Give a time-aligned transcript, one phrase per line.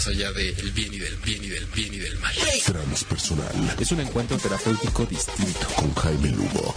[0.00, 2.32] más allá del bien y del bien y del bien y del mal.
[2.64, 3.76] Transpersonal.
[3.78, 5.66] Es un encuentro terapéutico distinto.
[5.76, 6.74] Con Jaime Lugo.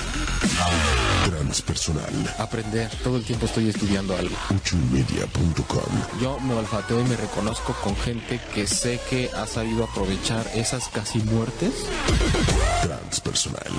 [1.28, 2.36] Transpersonal.
[2.38, 2.92] Aprender.
[3.02, 4.36] Todo el tiempo estoy estudiando algo.
[4.54, 6.20] Ochoymedia.com.
[6.22, 10.90] Yo me olfateo y me reconozco con gente que sé que ha sabido aprovechar esas
[10.90, 11.72] casi muertes.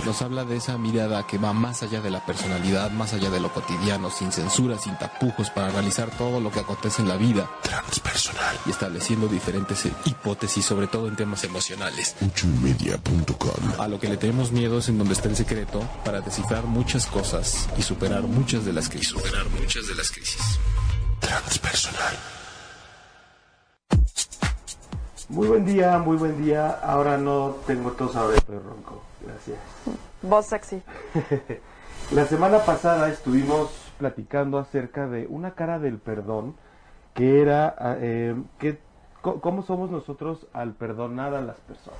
[0.04, 3.40] Nos habla de esa mirada que va más allá de la personalidad, más allá de
[3.40, 7.48] lo cotidiano, sin censura, sin tapujos, para analizar todo lo que acontece en la vida.
[7.62, 8.56] Transpersonal.
[8.66, 12.16] Y estableciendo diferentes hipótesis, sobre todo en temas emocionales.
[13.78, 17.06] A lo que le tenemos miedo es en donde está el secreto para descifrar muchas
[17.06, 19.10] cosas y superar muchas de las crisis.
[19.10, 20.58] superar muchas de las crisis.
[21.20, 22.16] Transpersonal.
[25.28, 26.80] Muy buen día, muy buen día.
[26.82, 29.02] Ahora no tengo tos, ahora estoy ronco.
[29.26, 29.58] Gracias.
[30.22, 30.82] Voz sexy.
[32.12, 36.54] La semana pasada estuvimos platicando acerca de una cara del perdón,
[37.14, 38.78] que era eh, que,
[39.22, 41.98] cómo somos nosotros al perdonar a las personas.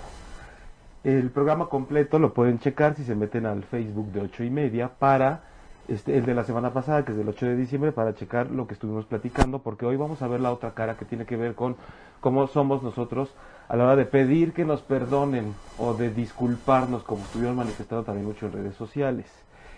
[1.05, 4.89] El programa completo lo pueden checar si se meten al Facebook de ocho y media
[4.89, 5.43] para
[5.89, 8.67] este, el de la semana pasada, que es del 8 de diciembre, para checar lo
[8.67, 11.55] que estuvimos platicando, porque hoy vamos a ver la otra cara que tiene que ver
[11.55, 11.77] con
[12.21, 13.35] cómo somos nosotros
[13.69, 18.27] a la hora de pedir que nos perdonen o de disculparnos, como estuvieron manifestando también
[18.27, 19.27] mucho en redes sociales.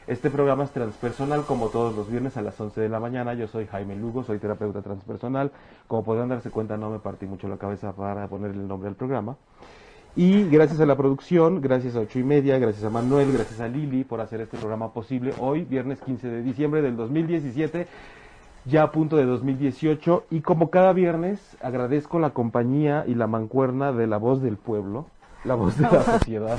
[0.06, 3.34] Este programa es transpersonal, como todos los viernes a las 11 de la mañana.
[3.34, 5.50] Yo soy Jaime Lugo, soy terapeuta transpersonal.
[5.88, 8.94] Como podrán darse cuenta, no me partí mucho la cabeza para ponerle el nombre al
[8.94, 9.36] programa.
[10.16, 13.68] Y gracias a la producción, gracias a ocho y media, gracias a Manuel, gracias a
[13.68, 15.34] Lili por hacer este programa posible.
[15.38, 17.86] Hoy, viernes 15 de diciembre del 2017,
[18.64, 20.24] ya a punto de 2018.
[20.30, 25.04] Y como cada viernes, agradezco la compañía y la mancuerna de la voz del pueblo,
[25.44, 26.58] la voz de la sociedad,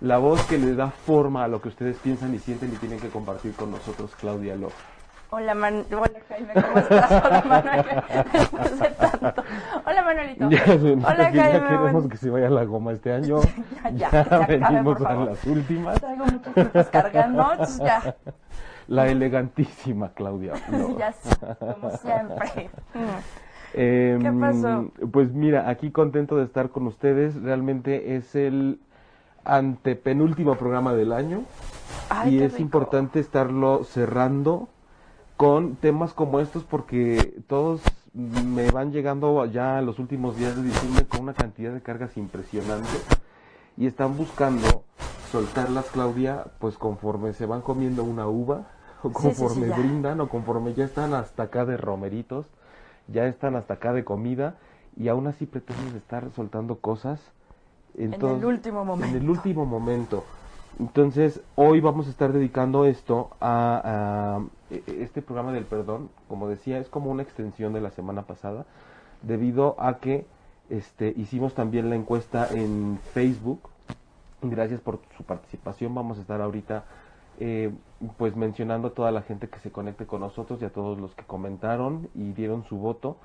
[0.00, 3.00] la voz que le da forma a lo que ustedes piensan y sienten y tienen
[3.00, 4.97] que compartir con nosotros, Claudia López.
[5.30, 7.10] Hola, Man Hola Jaime, ¿cómo estás?
[7.12, 7.86] Hola Manuel,
[8.32, 9.44] después de tanto.
[9.84, 10.48] Hola Manuelito.
[10.48, 11.36] Ya, Hola Jaime.
[11.36, 13.40] ya queremos que se vaya la goma este año.
[13.94, 16.00] Ya, ya, acabe, venimos por a las últimas.
[16.00, 17.46] Traigo muchas cosas cargando,
[17.84, 18.16] ya,
[18.88, 20.54] La elegantísima Claudia.
[20.98, 22.70] Ya sé, como siempre.
[23.74, 24.90] Em, ¿Qué pasó?
[25.12, 27.34] Pues mira, aquí contento de estar con ustedes.
[27.42, 28.80] Realmente es el
[29.44, 31.42] antepenúltimo programa del año
[32.08, 32.62] Ay, y es rico.
[32.62, 34.68] importante estarlo cerrando
[35.38, 37.80] con temas como estos porque todos
[38.12, 42.16] me van llegando ya a los últimos días de diciembre con una cantidad de cargas
[42.16, 43.06] impresionantes
[43.76, 44.82] y están buscando
[45.30, 48.66] soltarlas, Claudia, pues conforme se van comiendo una uva
[49.04, 52.46] o Sí, sí, sí, conforme brindan o conforme ya están hasta acá de romeritos,
[53.06, 54.56] ya están hasta acá de comida
[54.96, 57.20] y aún así pretenden estar soltando cosas
[57.96, 59.16] En el último momento.
[59.16, 60.24] en el último momento.
[60.78, 66.08] Entonces, hoy vamos a estar dedicando esto a, a e- este programa del perdón.
[66.28, 68.64] Como decía, es como una extensión de la semana pasada,
[69.22, 70.24] debido a que
[70.70, 73.60] este, hicimos también la encuesta en Facebook.
[74.40, 75.94] Gracias por su participación.
[75.96, 76.84] Vamos a estar ahorita
[77.40, 77.72] eh,
[78.16, 81.12] pues mencionando a toda la gente que se conecte con nosotros y a todos los
[81.16, 83.16] que comentaron y dieron su voto.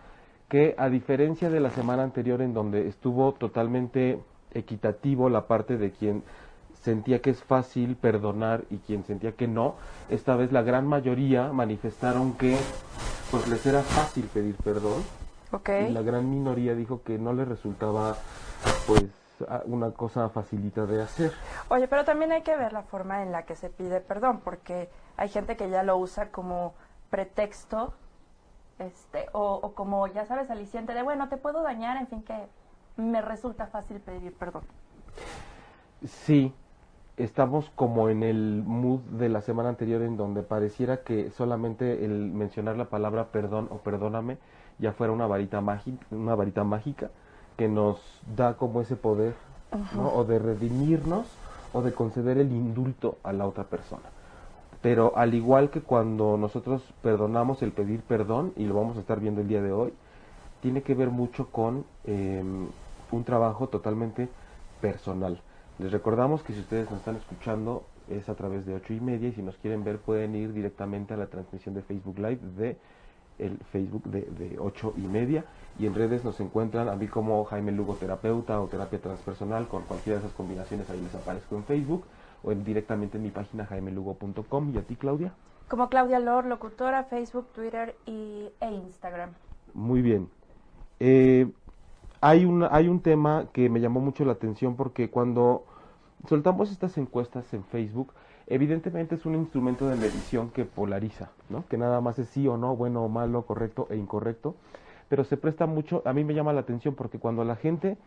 [0.50, 4.19] Que a diferencia de la semana anterior en donde estuvo totalmente
[4.56, 6.24] equitativo la parte de quien
[6.84, 9.76] sentía que es fácil perdonar y quien sentía que no,
[10.10, 12.58] esta vez la gran mayoría manifestaron que
[13.32, 15.02] pues les era fácil pedir perdón
[15.52, 15.70] Ok.
[15.88, 18.16] y la gran minoría dijo que no les resultaba
[18.86, 19.06] pues
[19.66, 21.32] una cosa facilita de hacer.
[21.70, 24.90] Oye, pero también hay que ver la forma en la que se pide perdón, porque
[25.18, 26.74] hay gente que ya lo usa como
[27.10, 27.94] pretexto,
[28.80, 32.48] este, o, o como, ya sabes, aliciente de, bueno, te puedo dañar, en fin, que
[32.98, 34.64] me resulta fácil pedir perdón.
[36.06, 36.54] Sí,
[37.18, 42.31] estamos como en el mood de la semana anterior en donde pareciera que solamente el
[42.31, 44.38] mencionar la palabra perdón o perdóname
[44.79, 47.12] ya fuera una varita mágica, una varita mágica
[47.57, 48.00] que nos
[48.35, 49.35] da como ese poder,
[49.96, 50.09] ¿no?
[50.09, 51.28] O de redimirnos
[51.72, 54.03] o de conceder el indulto a la otra persona.
[54.81, 59.19] Pero al igual que cuando nosotros perdonamos el pedir perdón, y lo vamos a estar
[59.19, 59.94] viendo el día de hoy,
[60.62, 62.44] tiene que ver mucho con eh,
[63.12, 64.27] un trabajo totalmente
[64.81, 65.39] personal.
[65.83, 69.27] Les recordamos que si ustedes nos están escuchando es a través de ocho y media
[69.27, 72.77] y si nos quieren ver pueden ir directamente a la transmisión de Facebook Live de
[73.38, 75.44] el Facebook de, de ocho y media
[75.77, 79.81] y en redes nos encuentran a mí como Jaime Lugo terapeuta o terapia transpersonal con
[79.83, 82.06] cualquiera de esas combinaciones ahí les aparezco en Facebook
[82.44, 85.33] o en- directamente en mi página jaimelugo.com y a ti Claudia
[85.68, 89.31] Como Claudia Lor, locutora, Facebook, Twitter y, e Instagram.
[89.74, 90.30] Muy bien.
[91.01, 91.51] Eh,
[92.21, 95.65] hay, un, hay un tema que me llamó mucho la atención porque cuando
[96.28, 98.14] soltamos estas encuestas en Facebook,
[98.48, 101.66] evidentemente es un instrumento de medición que polariza, ¿no?
[101.68, 104.56] Que nada más es sí o no, bueno o malo, correcto e incorrecto.
[105.10, 107.98] pero se presta mucho, a mí me llama la atención porque cuando la gente,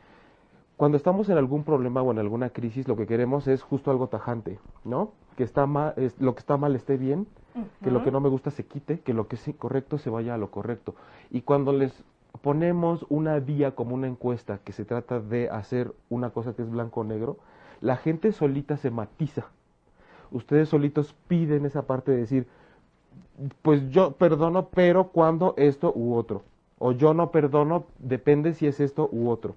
[0.76, 4.08] cuando estamos en algún problema o en alguna crisis, lo que queremos es justo algo
[4.08, 5.12] tajante, ¿no?
[5.36, 7.28] Que está mal, es, lo que está mal esté bien,
[7.82, 10.34] que lo que no me gusta se quite, que lo que es incorrecto se vaya
[10.34, 10.94] a lo correcto.
[11.30, 12.04] Y cuando les
[12.42, 16.70] ponemos una vía como una encuesta que se trata de hacer una cosa que es
[16.70, 17.38] blanco o negro,
[17.80, 19.46] la gente solita se matiza.
[20.30, 22.46] Ustedes solitos piden esa parte de decir,
[23.62, 26.42] pues yo perdono, pero cuando esto u otro.
[26.78, 29.54] O yo no perdono, depende si es esto u otro.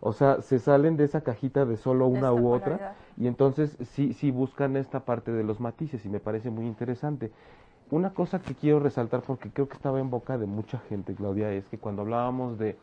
[0.00, 2.74] O sea, se salen de esa cajita de solo una esta u polaridad.
[2.74, 6.66] otra y entonces sí, sí buscan esta parte de los matices y me parece muy
[6.66, 7.30] interesante.
[7.90, 11.52] Una cosa que quiero resaltar porque creo que estaba en boca de mucha gente, Claudia,
[11.52, 12.78] es que cuando hablábamos de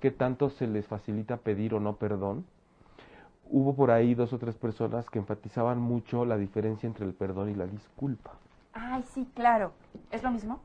[0.00, 2.46] qué tanto se les facilita pedir o no perdón,
[3.50, 7.50] hubo por ahí dos o tres personas que enfatizaban mucho la diferencia entre el perdón
[7.50, 8.32] y la disculpa.
[8.72, 9.72] Ay, sí, claro.
[10.10, 10.60] ¿Es lo mismo?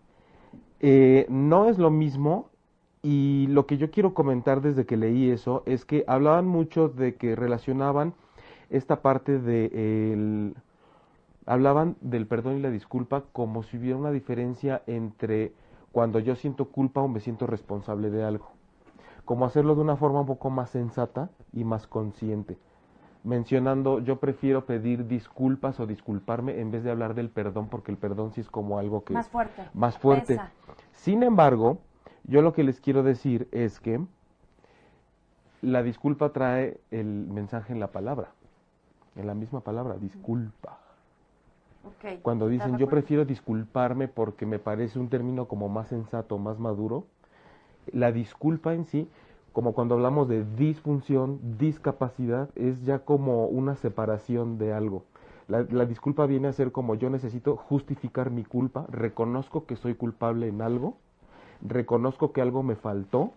[0.79, 2.49] Eh, no es lo mismo
[3.01, 7.15] y lo que yo quiero comentar desde que leí eso es que hablaban mucho de
[7.15, 8.13] que relacionaban
[8.69, 9.65] esta parte de
[10.13, 10.55] el,
[11.45, 15.53] hablaban del perdón y la disculpa como si hubiera una diferencia entre
[15.91, 18.51] cuando yo siento culpa o me siento responsable de algo,
[19.25, 22.57] como hacerlo de una forma un poco más sensata y más consciente
[23.23, 27.97] mencionando yo prefiero pedir disculpas o disculparme en vez de hablar del perdón porque el
[27.97, 29.63] perdón sí es como algo que Más fuerte.
[29.73, 30.39] más fuerte.
[30.93, 31.79] Sin embargo,
[32.23, 34.01] yo lo que les quiero decir es que
[35.61, 38.31] la disculpa trae el mensaje en la palabra,
[39.15, 40.79] en la misma palabra, disculpa.
[42.21, 46.59] Cuando ¿Estás dicen yo prefiero disculparme porque me parece un término como más sensato, más
[46.59, 47.05] maduro,
[47.91, 49.07] la disculpa en sí,
[49.53, 55.03] como cuando hablamos de disfunción, discapacidad, es ya como una separación de algo.
[55.47, 59.95] La, la disculpa viene a ser como yo necesito justificar mi culpa, reconozco que soy
[59.95, 60.95] culpable en algo,
[61.61, 63.31] reconozco que algo me faltó,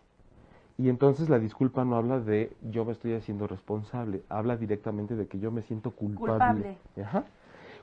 [0.78, 5.26] y entonces la disculpa no habla de yo me estoy haciendo responsable, habla directamente de
[5.26, 6.28] que yo me siento culpable.
[6.38, 6.78] Culpable.
[7.04, 7.24] Ajá.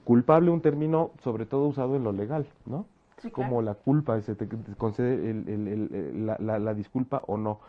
[0.03, 2.85] Culpable, un término sobre todo usado en lo legal, ¿no?
[3.17, 3.61] Sí, como claro.
[3.61, 7.59] la culpa, se te concede el- el- el- el- la, la- la disculpa o no.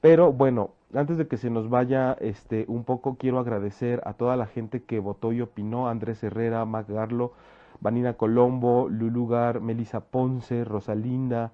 [0.00, 4.36] Pero bueno, antes de que se nos vaya este, un poco, quiero agradecer a toda
[4.36, 7.32] la gente que votó y opinó, Andrés Herrera, Mac Garlo,
[7.80, 11.52] Vanina Colombo, Lulugar, Melissa Ponce, Rosalinda,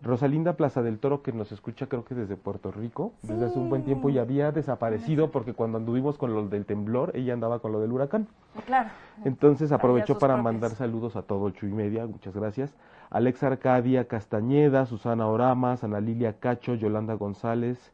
[0.00, 3.68] Rosalinda Plaza del Toro, que nos escucha creo que desde Puerto Rico, desde hace un
[3.68, 7.72] buen tiempo y había desaparecido porque cuando anduvimos con lo del temblor, ella andaba con
[7.72, 8.28] lo del huracán.
[8.66, 8.90] Claro.
[9.24, 12.72] Entonces aprovechó para mandar saludos a todo ocho y media, muchas gracias.
[13.10, 17.92] Alexa Arcadia Castañeda, Susana Oramas, Ana Lilia Cacho, Yolanda González,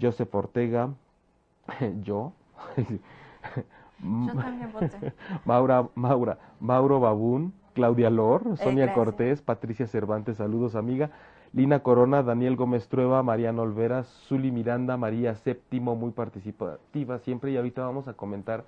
[0.00, 0.90] Joseph Ortega,
[2.02, 2.32] yo,
[4.24, 5.04] Yo también voté.
[5.44, 8.94] Maura, Maura, Mauro Babún, Claudia Lor, Sonia gracias.
[8.94, 11.10] Cortés, Patricia Cervantes, saludos amiga,
[11.52, 17.56] Lina Corona, Daniel Gómez Trueba, Mariano Olvera, Zuli Miranda, María Séptimo, muy participativa siempre y
[17.56, 18.64] ahorita vamos a comentar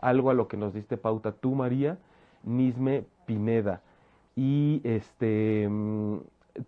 [0.00, 1.98] algo a lo que nos diste pauta tú María,
[2.44, 3.80] Nisme Pineda.
[4.36, 6.18] Y este, mm,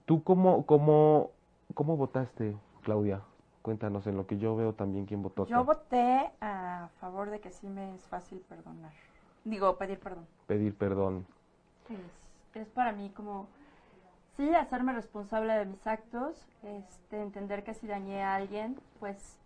[0.07, 1.31] ¿tú cómo, cómo,
[1.75, 3.21] cómo votaste, Claudia?
[3.61, 5.47] Cuéntanos en lo que yo veo también quién votó.
[5.47, 8.93] Yo voté a favor de que sí me es fácil perdonar.
[9.45, 10.27] Digo, pedir perdón.
[10.47, 11.27] Pedir perdón.
[11.91, 13.47] Es, es para mí como,
[14.39, 19.39] sí, hacerme responsable de mis actos, este, entender que si dañé a alguien, pues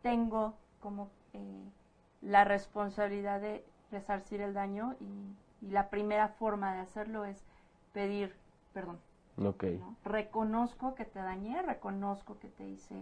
[0.00, 1.64] tengo como eh,
[2.22, 7.44] la responsabilidad de resarcir el daño y, y la primera forma de hacerlo es
[7.92, 8.34] pedir
[8.72, 8.98] perdón.
[9.42, 9.64] Ok.
[9.64, 9.96] ¿no?
[10.04, 12.94] Reconozco que te dañé, reconozco que te hice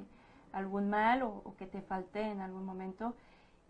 [0.52, 3.14] algún mal o, o que te falté en algún momento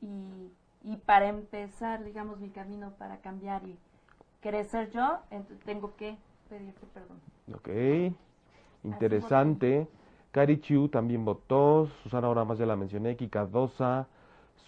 [0.01, 0.51] y,
[0.83, 3.77] y para empezar, digamos, mi camino para cambiar y
[4.41, 5.19] crecer yo,
[5.65, 6.17] tengo que
[6.49, 7.21] pedirte perdón.
[7.55, 7.69] Ok,
[8.85, 9.87] interesante.
[10.31, 14.07] Cari Chiu también votó, Susana Oramas ya la mencioné, Kika Dosa,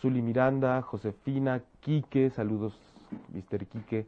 [0.00, 2.76] Zuli Miranda, Josefina, Quique, saludos
[3.32, 3.66] Mr.
[3.66, 4.06] Quique,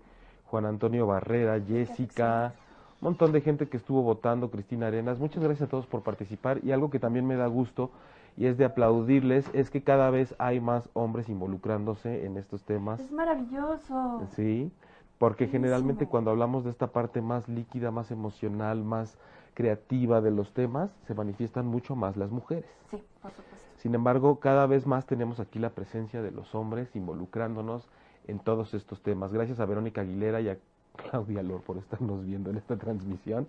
[0.55, 2.55] Juan Antonio Barrera, Jessica,
[3.01, 6.61] un montón de gente que estuvo votando, Cristina Arenas, muchas gracias a todos por participar
[6.63, 7.91] y algo que también me da gusto
[8.37, 13.01] y es de aplaudirles es que cada vez hay más hombres involucrándose en estos temas.
[13.01, 14.29] Es maravilloso.
[14.37, 14.71] Sí,
[15.19, 19.19] porque generalmente cuando hablamos de esta parte más líquida, más emocional, más
[19.55, 22.71] creativa de los temas, se manifiestan mucho más las mujeres.
[22.93, 23.67] Sí, por supuesto.
[23.79, 27.89] Sin embargo, cada vez más tenemos aquí la presencia de los hombres involucrándonos
[28.27, 29.33] en todos estos temas.
[29.33, 30.59] Gracias a Verónica Aguilera y a
[30.97, 33.47] Claudia Lor por estarnos viendo en esta transmisión.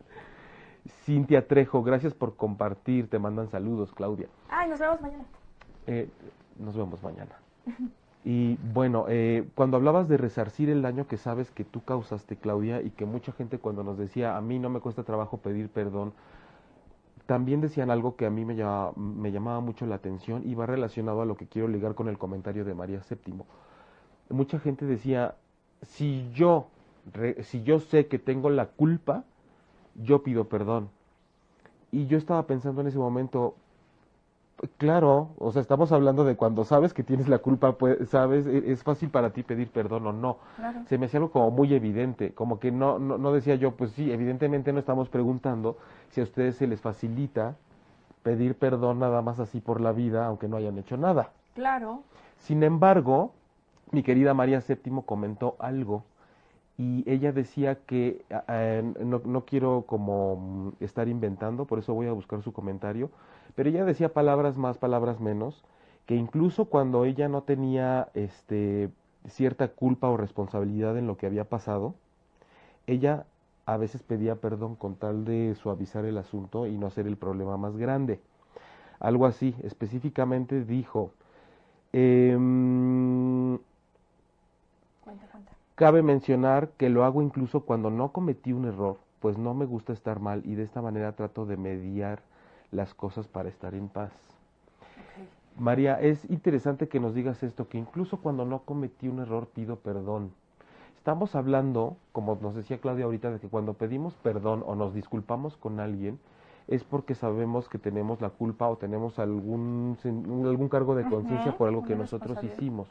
[1.05, 4.27] Cintia Trejo, gracias por compartir, te mandan saludos, Claudia.
[4.49, 5.25] Ay, nos vemos mañana.
[5.87, 6.09] Eh,
[6.59, 7.35] nos vemos mañana.
[8.27, 12.81] Y bueno, eh, cuando hablabas de resarcir el daño que sabes que tú causaste, Claudia,
[12.81, 16.11] y que mucha gente cuando nos decía, a mí no me cuesta trabajo pedir perdón,
[17.27, 20.65] también decían algo que a mí me llamaba, me llamaba mucho la atención y va
[20.65, 23.43] relacionado a lo que quiero ligar con el comentario de María VII.
[24.29, 25.35] Mucha gente decía,
[25.83, 26.67] si yo,
[27.13, 29.23] re- si yo sé que tengo la culpa,
[29.95, 30.89] yo pido perdón.
[31.91, 33.55] Y yo estaba pensando en ese momento,
[34.77, 38.71] claro, o sea, estamos hablando de cuando sabes que tienes la culpa, pues, sabes, e-
[38.71, 40.37] es fácil para ti pedir perdón o no.
[40.57, 40.81] Claro.
[40.87, 43.91] Se me hacía algo como muy evidente, como que no, no, no decía yo, pues
[43.91, 45.77] sí, evidentemente no estamos preguntando
[46.09, 47.55] si a ustedes se les facilita
[48.23, 51.31] pedir perdón nada más así por la vida, aunque no hayan hecho nada.
[51.53, 52.01] Claro.
[52.39, 53.31] Sin embargo,
[53.91, 56.03] mi querida María VII comentó algo
[56.77, 62.07] y ella decía que, eh, no, no quiero como mm, estar inventando, por eso voy
[62.07, 63.09] a buscar su comentario,
[63.55, 65.63] pero ella decía palabras más, palabras menos,
[66.05, 68.89] que incluso cuando ella no tenía este,
[69.27, 71.95] cierta culpa o responsabilidad en lo que había pasado,
[72.87, 73.25] ella
[73.65, 77.57] a veces pedía perdón con tal de suavizar el asunto y no hacer el problema
[77.57, 78.19] más grande.
[78.99, 81.11] Algo así, específicamente dijo,
[81.93, 83.57] em,
[85.05, 85.51] Cuenta, cuenta.
[85.75, 89.93] Cabe mencionar que lo hago incluso cuando no cometí un error, pues no me gusta
[89.93, 92.21] estar mal y de esta manera trato de mediar
[92.71, 94.11] las cosas para estar en paz.
[95.59, 99.75] María, es interesante que nos digas esto, que incluso cuando no cometí un error pido
[99.75, 100.31] perdón.
[100.97, 105.55] Estamos hablando, como nos decía Claudia ahorita, de que cuando pedimos perdón o nos disculpamos
[105.55, 106.19] con alguien,
[106.67, 111.69] es porque sabemos que tenemos la culpa o tenemos algún, algún cargo de conciencia por
[111.69, 112.87] algo que nosotros hicimos.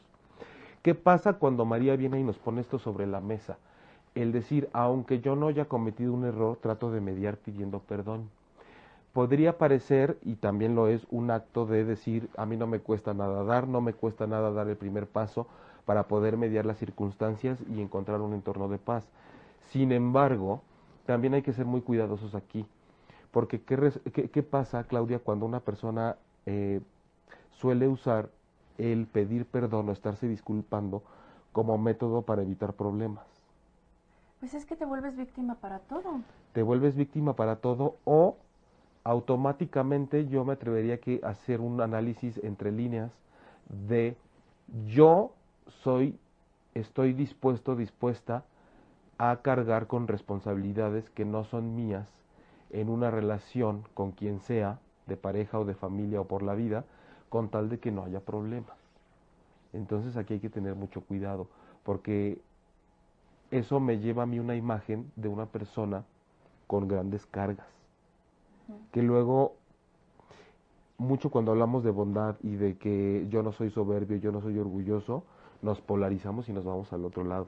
[0.85, 3.57] ¿Qué pasa cuando María viene y nos pone esto sobre la mesa?
[4.13, 8.29] El decir, aunque yo no haya cometido un error, trato de mediar pidiendo perdón.
[9.11, 13.15] Podría parecer, y también lo es, un acto de decir, a mí no me cuesta
[13.15, 15.47] nada dar, no me cuesta nada dar el primer paso
[15.85, 19.09] para poder mediar las circunstancias y encontrar un entorno de paz.
[19.71, 20.61] Sin embargo,
[21.07, 22.63] también hay que ser muy cuidadosos aquí,
[23.31, 26.79] porque ¿qué, qué pasa, Claudia, cuando una persona eh,
[27.49, 28.29] suele usar
[28.77, 31.03] el pedir perdón o estarse disculpando
[31.51, 33.25] como método para evitar problemas?
[34.39, 36.21] Pues es que te vuelves víctima para todo.
[36.53, 38.37] te vuelves víctima para todo o
[39.03, 43.11] automáticamente yo me atrevería que a hacer un análisis entre líneas
[43.87, 44.17] de
[44.87, 45.31] yo
[45.83, 46.17] soy
[46.73, 48.43] estoy dispuesto dispuesta
[49.17, 52.11] a cargar con responsabilidades que no son mías
[52.71, 56.83] en una relación con quien sea de pareja o de familia o por la vida
[57.35, 58.77] con tal de que no haya problemas
[59.73, 61.47] entonces aquí hay que tener mucho cuidado
[61.83, 62.39] porque
[63.51, 66.05] eso me lleva a mí una imagen de una persona
[66.65, 67.67] con grandes cargas.
[68.93, 69.55] Que luego,
[70.97, 74.57] mucho cuando hablamos de bondad y de que yo no soy soberbio, yo no soy
[74.57, 75.23] orgulloso,
[75.61, 77.47] nos polarizamos y nos vamos al otro lado.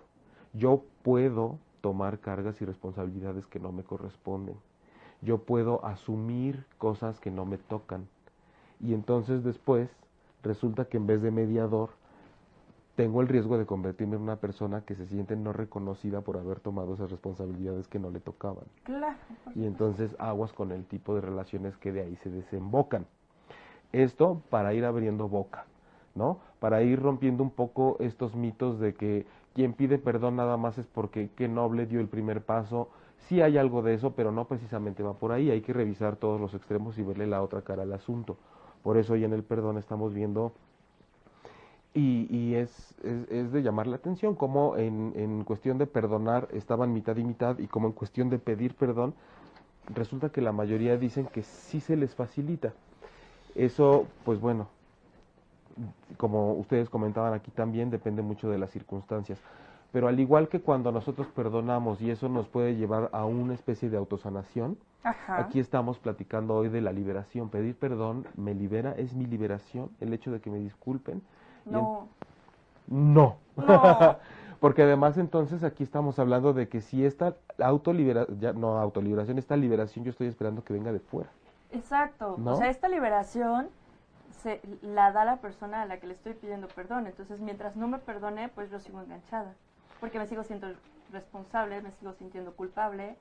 [0.54, 4.58] Yo puedo tomar cargas y responsabilidades que no me corresponden.
[5.22, 8.08] Yo puedo asumir cosas que no me tocan.
[8.80, 9.90] Y entonces después
[10.44, 11.90] resulta que en vez de mediador,
[12.98, 16.60] tengo el riesgo de convertirme en una persona que se siente no reconocida por haber
[16.60, 18.66] tomado esas responsabilidades que no le tocaban.
[18.84, 19.16] Claro.
[19.54, 23.06] Y entonces aguas con el tipo de relaciones que de ahí se desembocan.
[23.92, 25.66] Esto para ir abriendo boca,
[26.16, 26.40] ¿no?
[26.60, 30.88] Para ir rompiendo un poco estos mitos de que quien pide perdón nada más es
[30.88, 32.90] porque qué noble dio el primer paso.
[33.28, 35.52] Sí hay algo de eso, pero no precisamente va por ahí.
[35.52, 38.38] Hay que revisar todos los extremos y verle la otra cara al asunto.
[38.84, 40.54] Por eso hoy en el perdón estamos viendo
[41.94, 46.94] y, es, es, es de llamar la atención como en, en cuestión de perdonar estaban
[46.94, 49.16] mitad y mitad y como en cuestión de pedir perdón
[49.94, 52.74] resulta que la mayoría dicen que sí se les facilita.
[53.56, 54.68] Eso, pues bueno,
[56.18, 59.40] como ustedes comentaban aquí también, depende mucho de las circunstancias.
[59.92, 63.90] Pero al igual que cuando nosotros perdonamos y eso nos puede llevar a una especie
[63.90, 65.40] de autosanación, Ajá.
[65.40, 67.50] aquí estamos platicando hoy de la liberación.
[67.50, 71.22] Pedir perdón me libera, es mi liberación, el hecho de que me disculpen.
[71.66, 72.08] en- No.
[72.88, 73.38] no.
[74.60, 79.56] Porque además entonces aquí estamos hablando de que si esta autoliberación, ya no autoliberación, esta
[79.56, 81.30] liberación yo estoy esperando que venga de fuera.
[81.72, 82.36] Exacto.
[82.40, 82.54] ¿No?
[82.54, 83.70] O sea, esta liberación
[84.42, 87.06] se la da la persona a la que le estoy pidiendo perdón.
[87.08, 89.54] Entonces, mientras no me perdone, pues yo sigo enganchada.
[90.00, 90.68] Porque me sigo siendo
[91.12, 93.16] responsable, me sigo sintiendo culpable.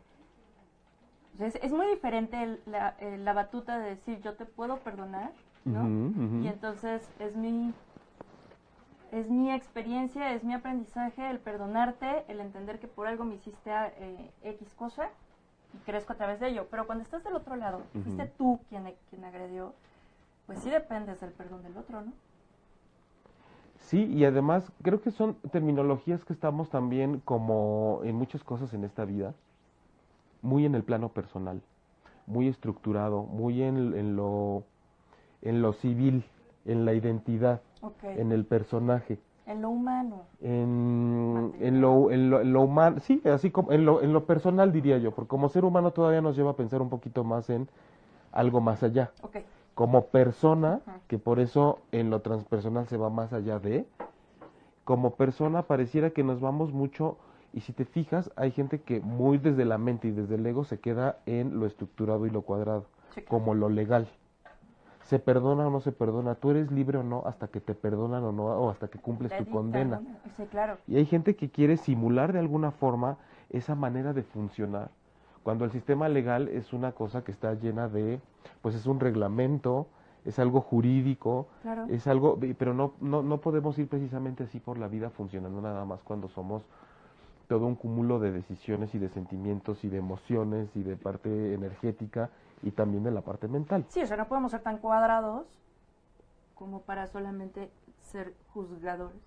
[1.36, 4.78] Sea, es, es muy diferente el- la, eh, la batuta de decir yo te puedo
[4.78, 5.32] perdonar,
[5.64, 5.82] ¿no?
[6.44, 7.72] Y entonces es mi
[9.12, 13.70] es mi experiencia, es mi aprendizaje el perdonarte, el entender que por algo me hiciste
[13.98, 15.08] eh, X cosa
[15.74, 16.66] y crezco a través de ello.
[16.70, 19.74] Pero cuando estás del otro lado, fuiste tú quien, quien agredió,
[20.46, 22.12] pues sí dependes del perdón del otro, ¿no?
[23.78, 28.82] Sí, y además creo que son terminologías que estamos también como en muchas cosas en
[28.84, 29.34] esta vida,
[30.42, 31.60] muy en el plano personal.
[32.26, 34.64] muy estructurado, muy en, en lo,
[35.42, 36.24] en lo civil,
[36.64, 37.60] en la identidad,
[38.02, 40.22] en el personaje, En lo humano.
[40.40, 44.24] en, en, lo, en, lo, en lo humano, sí, así como en lo, en lo
[44.26, 47.48] personal diría yo, porque como ser humano todavía nos lleva a pensar un poquito más
[47.48, 47.68] en
[48.32, 49.12] algo más allá.
[49.74, 53.86] Como persona, que por eso en lo transpersonal se va más allá de,
[54.84, 57.16] como persona pareciera que nos vamos mucho,
[57.52, 60.64] y si te fijas, hay gente que muy desde la mente y desde el ego
[60.64, 64.08] se queda en lo estructurado y lo cuadrado, Sí, como lo legal.
[65.04, 68.24] Se perdona o no se perdona, tú eres libre o no hasta que te perdonan
[68.24, 70.00] o no, o hasta que cumples tu condena.
[70.36, 70.78] Sí, claro.
[70.88, 73.16] Y hay gente que quiere simular de alguna forma
[73.50, 74.90] esa manera de funcionar,
[75.44, 78.18] cuando el sistema legal es una cosa que está llena de,
[78.62, 79.86] pues es un reglamento,
[80.24, 81.86] es algo jurídico, Claro.
[81.88, 85.84] es algo, pero no, no, no podemos ir precisamente así por la vida funcionando nada
[85.84, 86.62] más cuando somos
[87.48, 92.30] todo un cúmulo de decisiones y de sentimientos y de emociones y de parte energética
[92.62, 93.84] y también de la parte mental.
[93.88, 95.46] Sí, o sea, no podemos ser tan cuadrados
[96.54, 99.20] como para solamente ser juzgadores.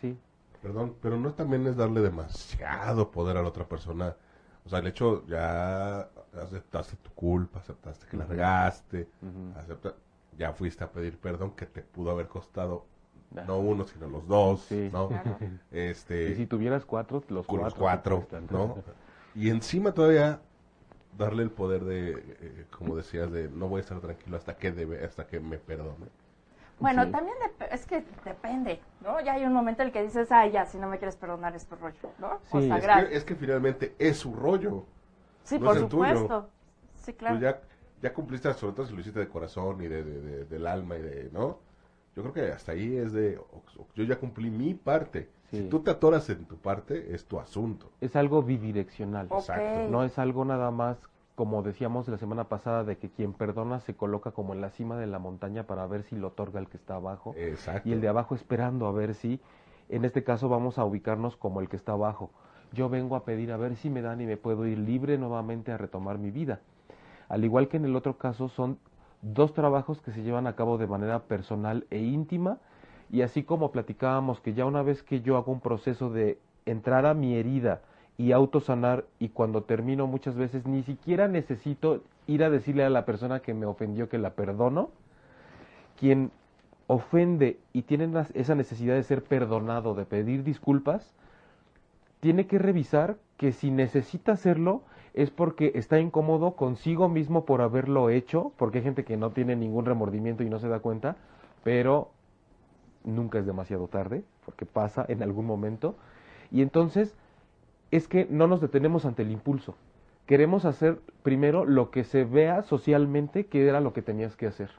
[0.00, 0.16] Sí,
[0.62, 4.14] Perdón, pero no también es darle demasiado poder a la otra persona.
[4.66, 6.00] O sea, el hecho ya
[6.34, 9.08] aceptaste tu culpa, aceptaste que la regaste,
[9.56, 9.94] acepta-
[10.36, 12.84] ya fuiste a pedir perdón que te pudo haber costado
[13.46, 14.90] no uno, sino los dos, Sí.
[14.92, 15.08] ¿no?
[15.08, 15.36] Claro.
[15.70, 18.26] Este, y si tuvieras cuatro, los cuatro.
[18.30, 18.50] los.
[18.50, 18.76] ¿no?
[19.34, 20.40] Y encima todavía
[21.16, 22.10] darle el poder de,
[22.40, 25.58] eh, como decías, de no voy a estar tranquilo hasta que debe, hasta que me
[25.58, 26.06] perdone.
[26.78, 27.10] Bueno, Sí.
[27.10, 27.36] también
[27.70, 29.20] es que depende, ¿no?
[29.20, 31.54] Ya hay un momento en el que dices, ay, ya, si no me quieres perdonar
[31.54, 32.38] es tu rollo, ¿no?
[32.50, 33.08] Sí, o es sea, Es gracias.
[33.10, 34.86] que, es que finalmente es su rollo.
[35.44, 36.04] Sí, no por es el tuyo.
[36.14, 36.48] supuesto.
[36.94, 37.36] Sí, claro.
[37.36, 37.60] Tú ya,
[38.02, 40.96] ya cumpliste, sobre todo si lo hiciste de corazón y de, de- de- del alma
[40.96, 41.58] y de, ¿no?
[42.16, 43.38] Yo creo que hasta ahí es de,
[43.94, 45.28] yo ya cumplí mi parte.
[45.50, 45.58] Sí.
[45.62, 47.90] Si tú te atoras en tu parte, es tu asunto.
[48.00, 49.28] Es algo bidireccional.
[49.30, 49.90] Exacto.
[49.90, 50.98] No es algo nada más,
[51.34, 54.96] como decíamos la semana pasada, de que quien perdona se coloca como en la cima
[54.96, 57.34] de la montaña para ver si lo otorga el que está abajo.
[57.36, 57.88] Exacto.
[57.88, 59.40] Y el de abajo esperando a ver si,
[59.88, 62.30] en este caso vamos a ubicarnos como el que está abajo.
[62.72, 65.72] Yo vengo a pedir a ver si me dan y me puedo ir libre nuevamente
[65.72, 66.60] a retomar mi vida.
[67.28, 68.78] Al igual que en el otro caso son
[69.22, 72.58] dos trabajos que se llevan a cabo de manera personal e íntima.
[73.10, 77.06] Y así como platicábamos que ya una vez que yo hago un proceso de entrar
[77.06, 77.82] a mi herida
[78.16, 83.04] y autosanar y cuando termino muchas veces ni siquiera necesito ir a decirle a la
[83.06, 84.90] persona que me ofendió que la perdono,
[85.98, 86.30] quien
[86.86, 91.14] ofende y tiene esa necesidad de ser perdonado, de pedir disculpas,
[92.20, 94.82] tiene que revisar que si necesita hacerlo
[95.14, 99.56] es porque está incómodo consigo mismo por haberlo hecho, porque hay gente que no tiene
[99.56, 101.16] ningún remordimiento y no se da cuenta,
[101.64, 102.10] pero
[103.04, 105.96] nunca es demasiado tarde, porque pasa en algún momento,
[106.50, 107.14] y entonces
[107.90, 109.74] es que no nos detenemos ante el impulso.
[110.26, 114.70] Queremos hacer primero lo que se vea socialmente que era lo que tenías que hacer.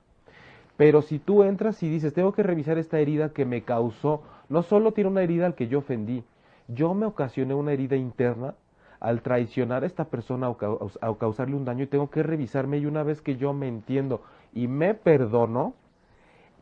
[0.77, 4.63] Pero si tú entras y dices, tengo que revisar esta herida que me causó, no
[4.63, 6.23] solo tiene una herida al que yo ofendí,
[6.69, 8.55] yo me ocasioné una herida interna
[9.01, 12.79] al traicionar a esta persona o, cau- o causarle un daño y tengo que revisarme
[12.79, 15.75] y una vez que yo me entiendo y me perdono,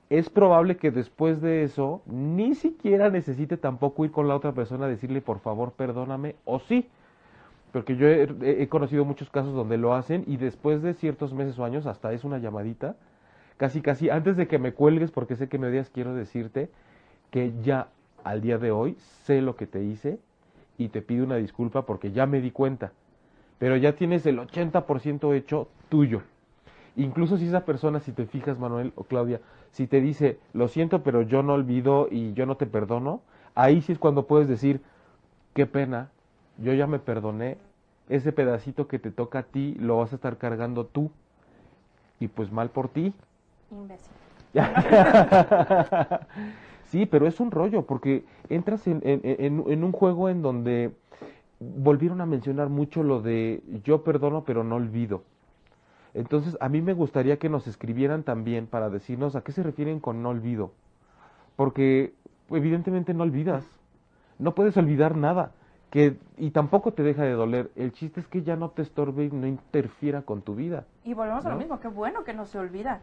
[0.10, 4.86] es probable que después de eso ni siquiera necesite tampoco ir con la otra persona
[4.86, 6.88] a decirle por favor perdóname o sí.
[7.74, 11.60] Porque yo he- he conocido muchos casos donde lo hacen y después de ciertos meses
[11.60, 12.96] o años hasta es una llamadita,
[13.58, 16.70] casi casi antes de que me cuelgues porque sé que me odias quiero decirte
[17.32, 17.90] que ya
[18.24, 20.20] al día de hoy sé lo que te hice
[20.80, 22.92] y te pido una disculpa porque ya me di cuenta.
[23.60, 26.22] Pero ya tienes el 80% hecho tuyo.
[26.96, 31.04] Incluso si esa persona, si te fijas, Manuel o Claudia, si te dice, lo siento,
[31.04, 33.22] pero yo no olvido y yo no te perdono,
[33.56, 34.82] ahí sí es cuando puedes decir,
[35.54, 36.10] qué pena,
[36.58, 37.58] yo ya me perdoné,
[38.08, 41.12] ese pedacito que te toca a ti lo vas a estar cargando tú,
[42.20, 43.14] y pues mal por ti.
[43.70, 44.14] Imbécil.
[46.90, 50.92] sí, pero es un rollo, porque entras en, en- en- en un juego en donde
[51.60, 55.24] volvieron a mencionar mucho lo de yo perdono pero no olvido.
[56.14, 60.00] Entonces, a mí me gustaría que nos escribieran también para decirnos a qué se refieren
[60.00, 60.72] con no olvido.
[61.56, 62.14] Porque
[62.50, 63.64] evidentemente no olvidas.
[64.40, 65.52] No puedes olvidar nada.
[65.92, 67.72] Que, y tampoco te deja de doler.
[67.76, 70.86] El chiste es que ya no te estorbe y no interfiera con tu vida.
[71.04, 73.02] Y volvemos a lo mismo, qué bueno que no se olvida,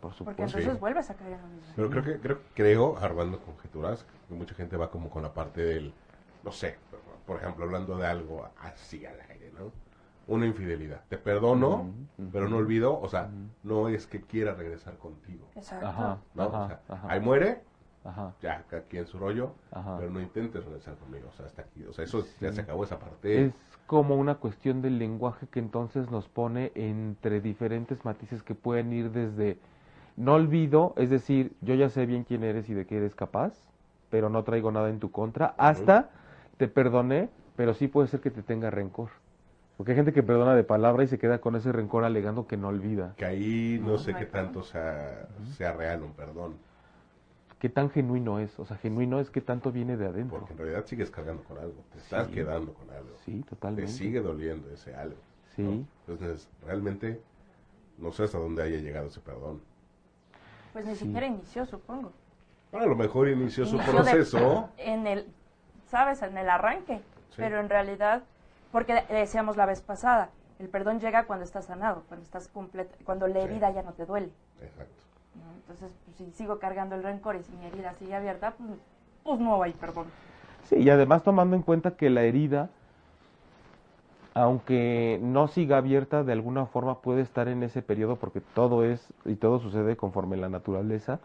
[0.00, 0.42] Por porque supuesto.
[0.44, 0.78] entonces Sí.
[0.78, 1.72] vuelves a caer en lo mismo.
[1.76, 5.62] Pero creo que, creo, creo, armando conjeturas, que mucha gente va como con la parte
[5.62, 5.92] del,
[6.44, 6.76] no sé,
[7.26, 9.70] por- ejemplo, hablando de algo así al aire, ¿no?
[10.28, 11.02] Una infidelidad.
[11.08, 11.90] Te perdono,
[12.32, 13.28] pero no olvido, o sea,
[13.62, 15.86] no es que quiera regresar contigo, Exacto.
[15.86, 16.42] Ajá, ¿no?
[16.44, 17.12] ajá, o sea, ajá.
[17.12, 17.62] ahí muere,
[18.04, 18.32] Ajá.
[18.40, 19.96] Ya, cada quien su rollo, Ajá.
[19.98, 21.28] pero no intentes regresar conmigo.
[21.28, 21.84] O sea, hasta aquí.
[21.84, 23.46] O sea, eso ya se acabó esa parte.
[23.46, 23.52] Es
[23.86, 29.10] como una cuestión del lenguaje que entonces nos pone entre diferentes matices que pueden ir
[29.10, 29.58] desde
[30.18, 33.54] no olvido, es decir, yo ya sé bien quién eres y de qué eres capaz,
[34.10, 36.10] pero no traigo nada en tu contra, hasta
[36.56, 39.10] te perdoné, pero sí puede ser que te tenga rencor.
[39.76, 42.56] Porque hay gente que perdona de palabra y se queda con ese rencor alegando que
[42.56, 43.14] no olvida.
[43.16, 46.54] Que ahí no sé qué tanto sea, sea real un perdón.
[47.60, 48.58] ¿Qué tan genuino es?
[48.58, 50.38] O sea, genuino es que tanto viene de adentro.
[50.38, 51.84] Porque en realidad sigues cargando con algo.
[51.92, 52.32] Te estás Sí.
[52.34, 53.10] quedando con algo.
[53.24, 53.92] Sí, Te totalmente.
[53.92, 55.16] sigue doliendo ese algo.
[55.54, 55.62] Sí.
[55.62, 55.84] ¿no?
[56.08, 57.20] Entonces, realmente,
[57.98, 59.60] no sé hasta dónde haya llegado ese perdón.
[60.78, 61.06] Pues ni Sí.
[61.06, 62.12] siquiera inició, supongo.
[62.70, 64.68] Bueno, a lo mejor inició su Inició de- proceso.
[64.76, 65.26] en el,
[65.90, 66.22] ¿sabes?
[66.22, 66.98] En el arranque.
[67.30, 67.34] Sí.
[67.38, 68.22] Pero en realidad,
[68.70, 73.26] porque decíamos la vez pasada, el perdón llega cuando estás sanado, cuando estás completa, cuando
[73.26, 73.40] la Sí.
[73.40, 74.30] herida ya no te duele.
[74.62, 74.92] Exacto.
[75.34, 75.52] ¿no?
[75.56, 78.70] Entonces, pues, si sigo cargando el rencor y si mi herida sigue abierta, pues,
[79.24, 80.06] pues no hay perdón.
[80.68, 82.70] Sí, y además tomando en cuenta que la herida,
[84.38, 89.12] aunque no siga abierta, de alguna forma puede estar en ese periodo, porque todo es
[89.24, 91.18] y todo sucede conforme la naturaleza,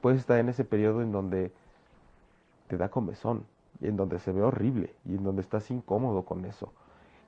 [0.00, 1.52] puede estar en ese periodo en donde
[2.68, 3.44] te da comezón,
[3.82, 6.72] y en donde se ve horrible, y en donde estás incómodo con eso,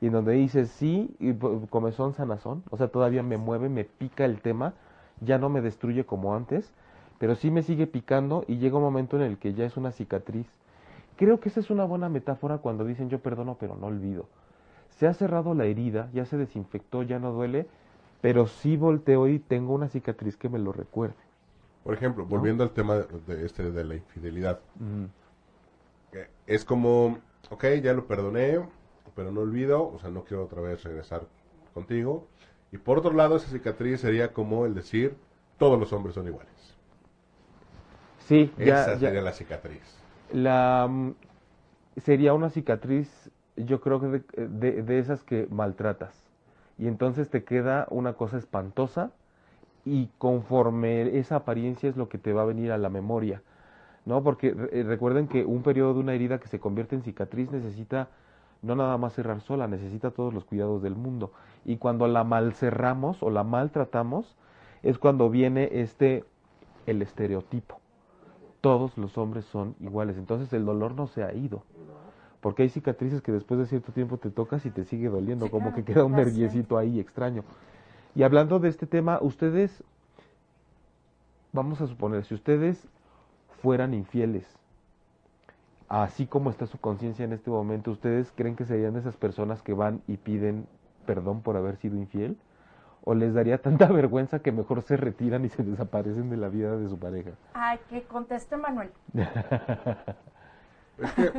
[0.01, 1.35] y en donde dices, sí, y
[1.69, 4.73] comezón, sanazón, o sea, todavía me mueve, me pica el tema,
[5.21, 6.73] ya no me destruye como antes,
[7.19, 9.93] pero sí me sigue picando y llega un momento en el que ya es una
[9.93, 10.47] cicatriz.
[11.17, 14.27] Creo que esa es una buena metáfora cuando dicen yo perdono pero no olvido.
[14.99, 17.67] Se ha cerrado la herida, ya se desinfectó, ya no duele,
[18.21, 21.15] pero sí volteo y tengo una cicatriz que me lo recuerde.
[21.85, 24.59] Por ejemplo, volviendo al tema de, este de la infidelidad.
[26.13, 27.19] Eh, Es como,
[27.51, 28.61] ok, ya lo perdoné,
[29.15, 31.23] pero no olvido, o sea, no quiero otra vez regresar
[31.75, 32.27] contigo.
[32.73, 35.15] Y por otro lado, esa cicatriz sería como el decir,
[35.59, 36.75] todos los hombres son iguales.
[38.27, 39.81] Sí, ya, Esa ya- sería la cicatriz.
[40.33, 41.15] la mm,
[42.05, 43.28] sería una cicatriz,
[43.67, 46.15] yo creo que de, de- de esas que maltratas.
[46.79, 49.11] Y entonces te queda una cosa espantosa
[49.85, 53.43] y conforme esa apariencia es lo que te va a venir a la memoria.
[54.07, 54.23] ¿No?
[54.23, 58.09] Porque re- recuerden que un periodo de una herida que se convierte en cicatriz necesita
[58.63, 61.33] no nada más cerrar sola, necesita todos los cuidados del mundo.
[61.65, 64.37] Y cuando la mal cerramos o la maltratamos,
[64.83, 66.25] es cuando viene este
[66.87, 67.81] el estereotipo
[68.61, 70.17] todos los hombres son iguales.
[70.17, 71.63] Entonces el dolor no se ha ido.
[72.41, 75.51] Porque hay cicatrices que después de cierto tiempo te tocas y te sigue doliendo, Sí,
[75.51, 77.43] como claro, que queda un nerviecito ahí extraño.
[78.15, 79.83] Y hablando de este tema, ustedes,
[81.53, 82.87] vamos a suponer, si ustedes
[83.63, 84.47] fueran infieles,
[85.89, 89.63] así como está su conciencia en este momento, ¿ustedes creen que serían de esas personas
[89.63, 90.67] que van y piden
[91.07, 92.37] perdón por haber sido infiel?
[93.05, 96.77] ¿O les daría tanta vergüenza que mejor se retiran y se desaparecen de la vida
[96.77, 97.31] de su pareja?
[97.55, 98.91] Ay, que conteste Manuel.
[100.99, 101.33] Es que,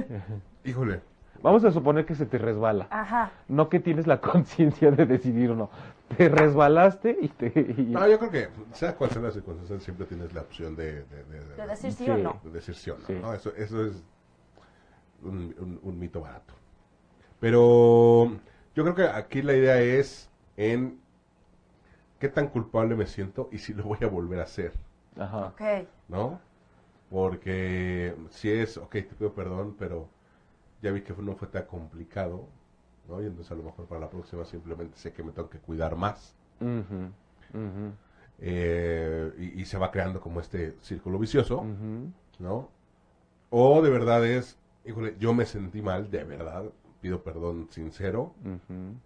[0.63, 1.02] híjole,
[1.41, 2.88] Vamos a suponer que se te resbala.
[2.89, 3.32] Ajá.
[3.48, 5.69] No que tienes la conciencia de decidir o no.
[6.17, 7.48] Te resbalaste y te...
[7.78, 11.04] y- no, yo creo que, sea cual sea la circunstancia, siempre tienes la opción de,
[11.06, 12.12] de, de- de- De decir sí, Sí.
[12.12, 12.41] o no.
[12.43, 13.06] de decir sí o no.
[13.08, 13.13] Sí.
[13.22, 13.34] ¿no?
[13.34, 14.04] Eso, eso es
[15.24, 16.54] un, un- un mito barato.
[17.39, 18.32] Pero
[18.76, 21.00] yo creo que aquí la idea es en
[22.19, 24.74] qué tan culpable me siento y si lo voy a volver a hacer,
[25.17, 25.45] Ajá.
[25.48, 25.62] Ok.
[26.10, 26.41] ¿no?
[27.10, 30.10] Porque si es, ok, te pido perdón, pero
[30.82, 32.48] ya vi que no fue tan complicado,
[33.08, 33.22] ¿no?
[33.22, 35.96] Y entonces a lo mejor para la próxima simplemente sé que me tengo que cuidar
[35.96, 36.36] más.
[38.42, 41.65] Eh, y, y se va creando como este círculo vicioso.
[42.39, 42.70] ¿no?
[43.50, 46.63] O de verdad es, híjole, yo me sentí mal, de verdad,
[47.02, 48.34] pido perdón sincero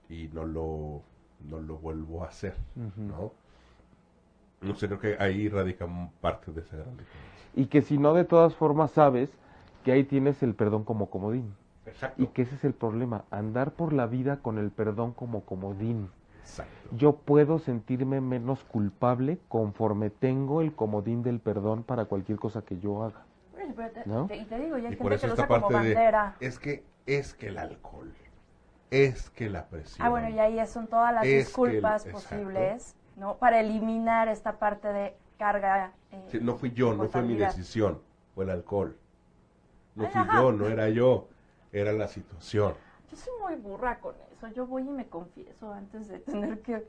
[0.09, 1.01] y no lo,
[1.49, 2.55] no lo vuelvo a hacer.
[2.95, 3.31] ¿no?
[4.61, 5.87] No sé, creo que ahí radica
[6.21, 7.31] parte de esa gran diferencia.
[7.55, 9.29] Y que si no, de todas formas sabes
[9.83, 11.53] que ahí tienes el perdón como comodín.
[11.85, 12.21] Exacto.
[12.21, 16.09] Y que ese es el problema, andar por la vida con el perdón como comodín.
[16.41, 16.73] Exacto.
[16.95, 22.79] Yo puedo sentirme menos culpable conforme tengo el comodín del perdón para cualquier cosa que
[22.79, 23.21] yo haga.
[23.55, 24.27] Oye, pero te- ¿No?
[24.27, 25.73] te- y te digo, ya hay Y por gente eso que lo usa como parte
[25.87, 26.35] de, bandera.
[26.39, 28.11] es que, es que el alcohol,
[28.91, 30.05] es que la presión.
[30.05, 33.35] Ah, bueno, y ahí son todas las el- disculpas posibles, ¿no?
[33.37, 35.91] Para eliminar esta parte de carga.
[36.11, 37.99] eh, Sí, no fui yo, no fue mi decisión,
[38.35, 38.95] fue el alcohol.
[39.95, 40.33] No fui ajá.
[40.33, 41.27] yo, no era yo,
[41.73, 42.75] era la situación.
[43.09, 44.47] Yo soy muy burra con eso.
[44.49, 46.87] Yo voy y me confieso antes de tener que.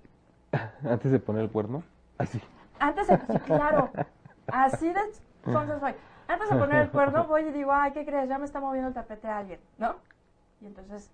[0.89, 1.83] Antes de poner el cuerno,
[2.17, 2.41] así.
[2.79, 3.17] Antes de.
[3.17, 3.91] Sí, claro.
[4.47, 5.01] Así de.
[5.45, 5.95] Entonces soy.
[6.29, 8.29] Antes de poner el cuerno, voy y digo, ay, ¿qué crees?
[8.29, 9.97] Ya me está moviendo el tapete a alguien, ¿no?
[10.61, 11.11] Y entonces.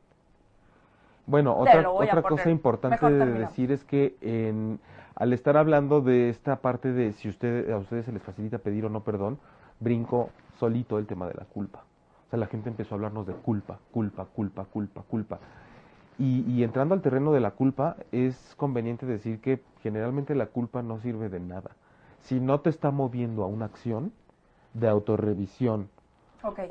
[1.26, 4.80] Bueno, otra, otra cosa importante de decir es que en,
[5.14, 8.84] al estar hablando de esta parte de si usted, a ustedes se les facilita pedir
[8.84, 9.38] o no perdón,
[9.78, 11.84] brinco solito el tema de la culpa.
[12.30, 15.38] O sea, la gente empezó a hablarnos de culpa, culpa, culpa, culpa, culpa.
[16.18, 20.82] Y, y entrando al terreno de la culpa, es conveniente decir que generalmente la culpa
[20.82, 21.70] no sirve de nada.
[22.20, 24.12] Si no te está moviendo a una acción
[24.74, 25.88] de autorrevisión,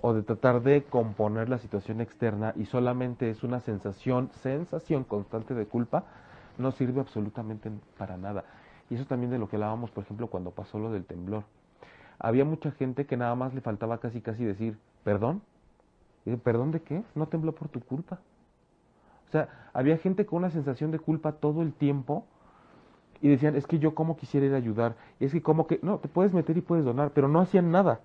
[0.01, 5.53] o de tratar de componer la situación externa y solamente es una sensación, sensación constante
[5.53, 6.05] de culpa,
[6.57, 8.45] no sirve absolutamente para nada.
[8.89, 11.43] Y eso también de lo que hablábamos, por ejemplo, cuando pasó lo del temblor.
[12.17, 15.41] Había mucha gente que nada más le faltaba casi casi decir, perdón.
[16.33, 17.03] Y, ¿Perdón de qué?
[17.15, 18.19] No tembló por tu culpa.
[19.27, 22.25] O sea, había gente con una sensación de culpa todo el tiempo
[23.21, 25.79] y decían, es que yo como quisiera ir a ayudar, y es que como que,
[25.83, 27.99] no, te puedes meter y puedes donar, pero no hacían nada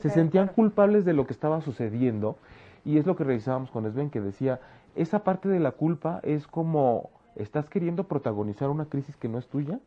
[0.00, 0.54] se sentían claro.
[0.54, 2.36] culpables de lo que estaba sucediendo
[2.84, 4.60] y es lo que revisábamos con Sven que decía
[4.94, 9.46] esa parte de la culpa es como estás queriendo protagonizar una crisis que no es
[9.46, 9.80] tuya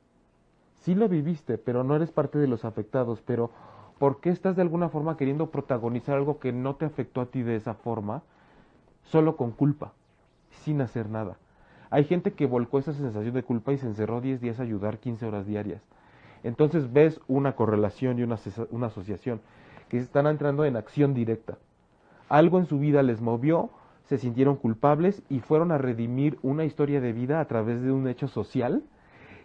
[0.81, 3.51] sí lo viviste pero no eres parte de los afectados pero
[3.99, 7.43] ¿por qué estás de alguna forma queriendo protagonizar algo que no te afectó a ti
[7.43, 8.23] de esa forma
[9.03, 9.93] solo con culpa
[10.63, 11.37] sin hacer nada
[11.91, 14.97] hay gente que volcó esa sensación de culpa y se encerró 10 días a ayudar
[14.97, 15.81] 15 horas diarias
[16.43, 18.37] entonces ves una correlación y una,
[18.71, 19.41] una asociación
[19.89, 21.57] que están entrando en acción directa.
[22.29, 23.71] Algo en su vida les movió,
[24.05, 28.07] se sintieron culpables y fueron a redimir una historia de vida a través de un
[28.07, 28.83] hecho social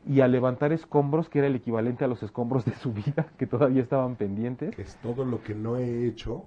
[0.07, 3.47] y a levantar escombros que era el equivalente a los escombros de su vida que
[3.47, 4.75] todavía estaban pendientes.
[4.75, 6.45] Que es todo lo que no he hecho,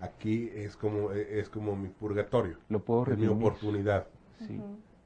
[0.00, 2.56] aquí es como, es como mi purgatorio.
[2.68, 3.46] Lo puedo Es mi redimir.
[3.48, 4.06] oportunidad
[4.46, 4.60] Sí,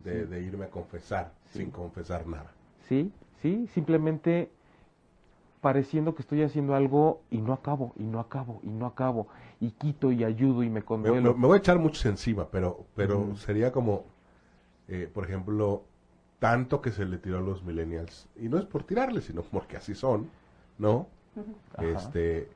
[0.05, 1.59] de, de irme a confesar Sí.
[1.61, 2.53] sin confesar nada.
[2.89, 4.51] sí, sí, simplemente
[5.61, 9.27] pareciendo que estoy haciendo algo y no acabo, y no acabo, y no acabo,
[9.61, 11.35] y quito y ayudo y me Me, conduelo.
[11.35, 13.37] me- me voy a echar muchos encima, pero, pero Ujú.
[13.37, 14.05] sería como,
[14.89, 15.83] eh, por ejemplo,
[16.39, 19.77] tanto que se le tiró a los millennials, y no es por tirarles, sino porque
[19.77, 20.29] así son,
[20.79, 21.09] ¿no?
[21.77, 21.85] Ajá.
[21.87, 22.49] Este,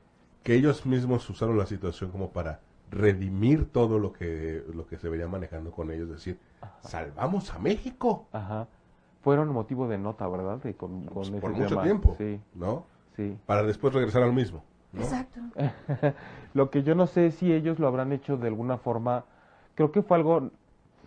[0.43, 2.59] que ellos mismos usaron la situación como para
[2.91, 6.37] redimir todo lo que, lo que se venía manejando con ellos, decir,
[6.81, 8.67] salvamos a México Ajá.
[9.21, 10.57] Fueron motivo de nota, ¿verdad?
[10.57, 11.83] De con, con Pues, ese por mucho tema.
[11.83, 12.85] tiempo, Sí, ¿no?
[13.15, 13.37] sí.
[13.45, 14.63] Para después regresar al mismo.
[14.91, 15.01] ¿no?
[15.01, 15.39] Exacto.
[16.53, 19.23] Lo que yo no sé es si ellos lo habrán hecho de alguna forma,
[19.75, 20.51] creo que fue algo,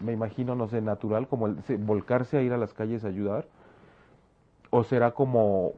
[0.00, 3.08] me imagino, no sé, natural, como el se- volcarse a ir a las calles a
[3.08, 3.46] ayudar,
[4.70, 5.72] o será como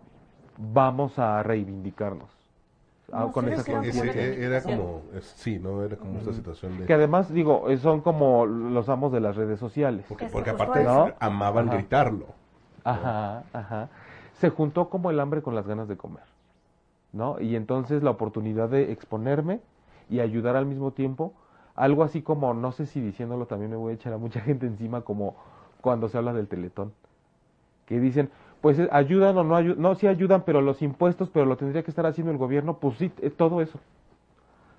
[0.56, 2.30] vamos a reivindicarnos
[3.12, 5.82] ah, No, con sí esa Ese- era como, es- sí, ¿no?
[5.84, 6.86] Era como esta situación de...
[6.86, 10.04] Que además, digo, son como los amos de las redes sociales.
[10.08, 11.76] Porque, porque aparte eso- amaban Ajá.
[11.78, 12.26] gritarlo.
[12.84, 13.88] Ajá, ajá.
[14.34, 16.24] Se juntó como el hambre con las ganas de comer,
[17.12, 17.40] ¿no?
[17.40, 19.60] Y entonces la oportunidad de exponerme
[20.08, 21.34] y ayudar al mismo tiempo,
[21.78, 24.66] algo así como, no sé si diciéndolo también me voy a echar a mucha gente
[24.66, 25.36] encima, como
[25.80, 26.92] cuando se habla del teletón,
[27.86, 31.46] que dicen, pues eh, ayudan o no ayudan, no, sí ayudan, pero los impuestos, pero
[31.46, 33.78] lo tendría que estar haciendo el gobierno, pues sí, eh, todo eso.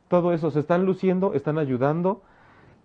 [0.10, 2.22] Todo eso, se están luciendo, están ayudando,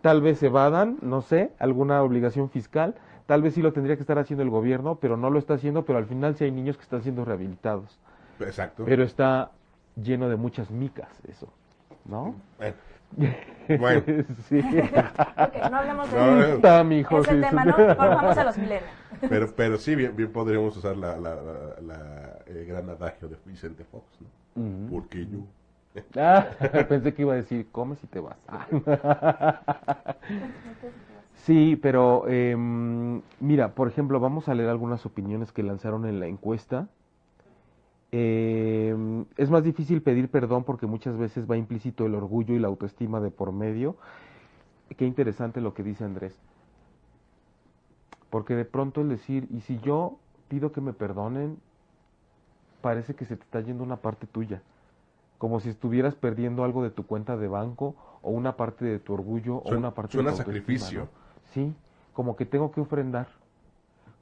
[0.03, 2.94] tal vez evadan, no sé, alguna obligación fiscal,
[3.27, 5.85] tal vez sí lo tendría que estar haciendo el gobierno, pero no lo está haciendo,
[5.85, 7.98] pero al final sí hay niños que están siendo rehabilitados.
[8.40, 8.85] Exacto.
[8.85, 9.50] Pero está
[9.96, 11.48] lleno de muchas micas eso,
[12.05, 12.35] ¿no?
[12.59, 12.74] Bueno,
[13.79, 14.03] Bueno.
[14.49, 14.61] sí.
[14.62, 17.71] No hablemos de No, no, Está, mijo, ese sí, tema, sí.
[17.71, 17.95] ¿no?
[17.97, 18.90] Vamos a los milenios.
[19.29, 23.37] pero, pero sí, bien, bien podríamos usar la, la, la, la, eh, gran adagio de
[23.47, 24.62] Vicente Fox, ¿no?
[24.62, 24.95] Ujú.
[24.97, 25.38] Porque yo...
[26.21, 26.47] Ah,
[26.88, 28.37] pensé que iba a decir, comes y te vas.
[28.49, 28.67] Ah.
[31.45, 36.27] Sí, pero em, mira, por ejemplo, vamos a leer algunas opiniones que lanzaron en la
[36.27, 36.88] encuesta.
[38.16, 42.68] Em, es más difícil pedir perdón porque muchas veces va implícito el orgullo y la
[42.68, 43.96] autoestima de por medio.
[44.96, 46.38] Qué interesante lo que dice Andrés.
[48.31, 51.59] Porque de pronto el decir, y si yo pido que me perdonen,
[52.83, 54.62] parece que se te está yendo una parte tuya
[55.38, 59.12] como si estuvieras perdiendo algo de tu cuenta de banco o una parte de tu
[59.12, 61.00] orgullo o una parte suena de tu sacrificio.
[61.00, 61.09] ¿no?
[61.53, 61.74] Sí,
[62.12, 63.27] como que tengo que ofrendar.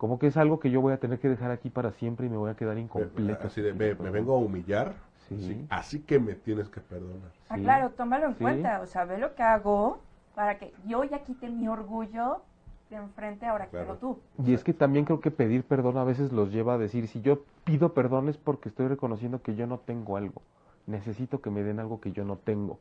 [0.02, 2.28] Como que es algo que yo voy a tener que dejar aquí para siempre y
[2.28, 3.46] me voy a quedar incompleto.
[3.46, 4.12] Así de, me perdón".
[4.12, 4.94] vengo a humillar,
[5.28, 5.36] Sí.
[5.36, 7.30] así, así que me tienes que perdonar.
[7.48, 7.62] Ah, Sí.
[7.62, 8.42] claro, tómalo en Sí.
[8.42, 8.80] cuenta.
[8.80, 10.00] O sea, ve lo que hago
[10.34, 12.42] para que yo ya quite mi orgullo
[12.90, 13.94] de enfrente ahora que Claro.
[13.98, 14.18] tú.
[14.44, 17.20] Y es que también creo que pedir perdón a veces los lleva a decir, si
[17.20, 20.42] yo pido perdón es porque estoy reconociendo que yo no tengo algo.
[20.88, 22.80] Necesito que me den algo que yo no tengo.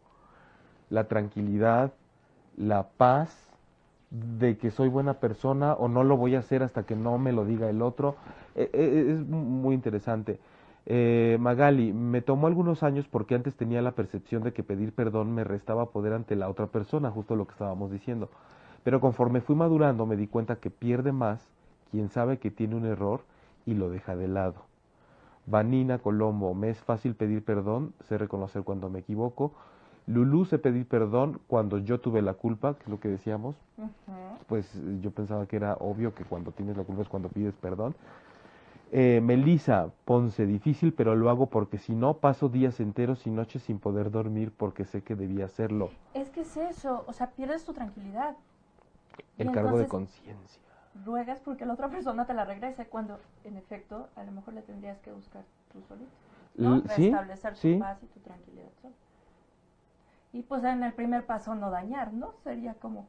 [0.90, 1.94] La tranquilidad,
[2.58, 3.51] la paz
[4.12, 7.32] de que soy buena persona o no lo voy a hacer hasta que no me
[7.32, 8.16] lo diga el otro.
[8.56, 10.40] Eh, eh, es muy interesante.
[10.86, 15.34] Eh, Magali, me tomó algunos años porque antes tenía la percepción de que pedir perdón
[15.34, 18.30] me restaba poder ante la otra persona, justo lo que estábamos diciendo.
[18.84, 21.48] Pero conforme fui madurando me di cuenta que pierde más
[21.92, 23.22] quien sabe que tiene un error
[23.66, 24.66] y lo deja de lado.
[25.46, 29.54] Vanina Colombo, me es fácil pedir perdón, sé reconocer cuando me equivoco.
[30.08, 33.56] Lulú, sé pedir perdón cuando yo tuve la culpa, que es lo que decíamos.
[34.48, 34.70] Pues
[35.02, 37.96] yo pensaba que era obvio que cuando tienes la culpa es cuando pides perdón.
[38.94, 43.64] Eh, Melisa Ponce, difícil, pero lo hago porque si no paso días enteros y noches
[43.64, 45.92] sin poder dormir porque sé que debía hacerlo.
[46.14, 48.36] Es que es eso, o sea, pierdes tu tranquilidad.
[49.38, 50.62] Y El cargo de conciencia.
[51.06, 54.62] Ruegas porque la otra persona te la regrese cuando, en efecto, a lo mejor le
[54.62, 56.12] tendrías que buscar tú solito.
[56.58, 56.82] ¿no?
[56.96, 57.74] Sí, Restablecer sí.
[57.76, 58.94] tu paz y tu tranquilidad solo.
[60.34, 62.34] Y pues en el primer paso no dañar, ¿no?
[62.44, 63.08] Sería como.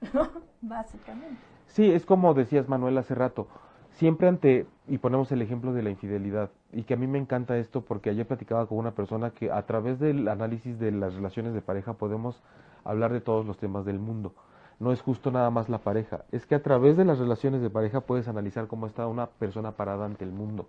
[0.60, 1.40] Básicamente.
[1.68, 3.48] Sí, es como decías Manuel hace rato,
[3.92, 7.56] siempre ante, y ponemos el ejemplo de la infidelidad, y que a mí me encanta
[7.56, 11.54] esto porque ayer platicaba con una persona que a través del análisis de las relaciones
[11.54, 12.42] de pareja podemos
[12.84, 14.34] hablar de todos los temas del mundo.
[14.80, 17.70] No es justo nada más la pareja, es que a través de las relaciones de
[17.70, 20.68] pareja puedes analizar cómo está una persona parada ante el mundo,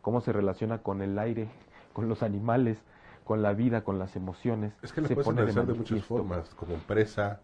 [0.00, 1.48] cómo se relaciona con el aire,
[1.92, 2.82] con los animales,
[3.28, 4.72] con la vida, con las emociones.
[4.82, 7.40] Es que se puedes pone de de muchas formas, como empresa,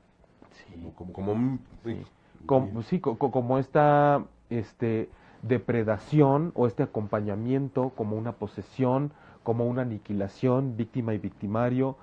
[0.51, 0.73] Sí.
[0.97, 1.59] como, como.
[1.85, 1.99] Sí.
[2.47, 5.11] como, sí, co- co- como esta este,
[5.42, 11.97] depredación o este acompañamiento, como una posesión, como una aniquilación, víctima y victimario,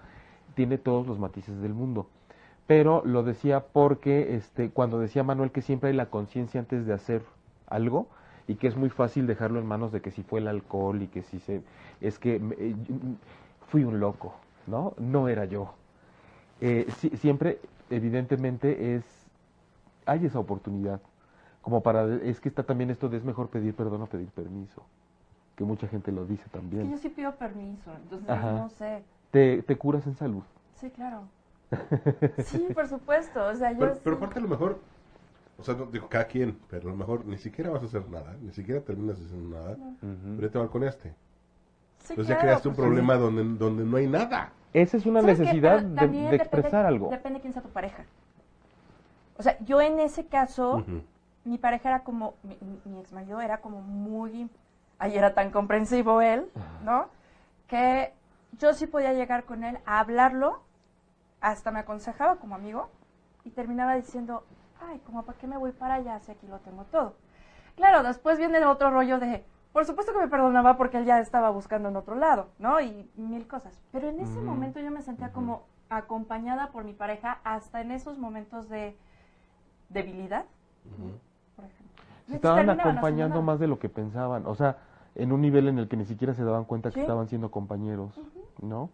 [0.53, 2.05] tiene todos los matices del mundo.
[2.67, 6.93] Pero lo decía porque este, cuando decía Manuel que siempre hay la conciencia antes de
[6.93, 7.23] hacer
[7.67, 8.05] algo
[8.47, 11.07] y que es muy fácil dejarlo en manos de que si fue el alcohol y
[11.07, 11.63] que si se...
[11.99, 12.75] es que eh,
[13.71, 14.35] fui un loco,
[14.67, 14.93] ¿no?
[14.97, 15.73] No era yo.
[16.59, 16.85] Eh,
[17.17, 19.03] siempre, evidentemente, es
[20.05, 20.99] hay esa oportunidad.
[21.61, 24.83] Como para, es que está también esto de es mejor pedir perdón o pedir permiso.
[25.55, 26.91] Que mucha gente lo dice Es que también.
[26.91, 28.51] yo sí pido permiso, entonces Ajá.
[28.53, 29.03] no sé.
[29.31, 30.43] Te, te curas en salud.
[30.75, 31.23] Sí, claro.
[32.43, 33.45] Sí, por supuesto.
[33.47, 34.79] O sea, yo Pero, sí- pero aparte a lo mejor,
[35.57, 38.09] o sea, no digo cada quien, pero a lo mejor ni siquiera vas a hacer
[38.09, 41.13] nada, ni siquiera terminas haciendo nada, pero ya te van con este.
[42.03, 44.51] Sí, Entonces ya creaste un pues, problema donde, donde no hay nada.
[44.73, 47.09] Esa es una necesidad de, de depende- expresar algo.
[47.09, 48.05] Depende de quién sea tu pareja.
[49.37, 50.85] O sea, yo en ese caso,
[51.43, 54.49] mi pareja era como, mi, mi ex marido era como muy,
[54.99, 56.49] ahí era tan comprensivo él,
[56.85, 57.07] ¿no?
[57.67, 58.13] Que
[58.59, 60.61] yo sí podía llegar con él a hablarlo,
[61.41, 62.89] hasta me aconsejaba como amigo,
[63.43, 64.43] y terminaba diciendo,
[64.79, 67.15] ay, como para qué me voy para allá si aquí lo tengo todo.
[67.75, 71.19] Claro, después viene el otro rollo de, por supuesto que me perdonaba porque él ya
[71.19, 72.79] estaba buscando en otro lado, ¿no?
[72.81, 73.79] Y mil cosas.
[73.91, 78.17] Pero en ese momento yo me sentía como acompañada por mi pareja hasta en esos
[78.17, 78.95] momentos de
[79.89, 80.45] debilidad,
[81.55, 82.03] por ejemplo.
[82.27, 84.45] Se estaban acompañando más de lo que pensaban.
[84.45, 84.77] O sea,
[85.15, 88.13] en un nivel en el que ni siquiera se daban cuenta que estaban siendo compañeros,
[88.61, 88.89] ¿no?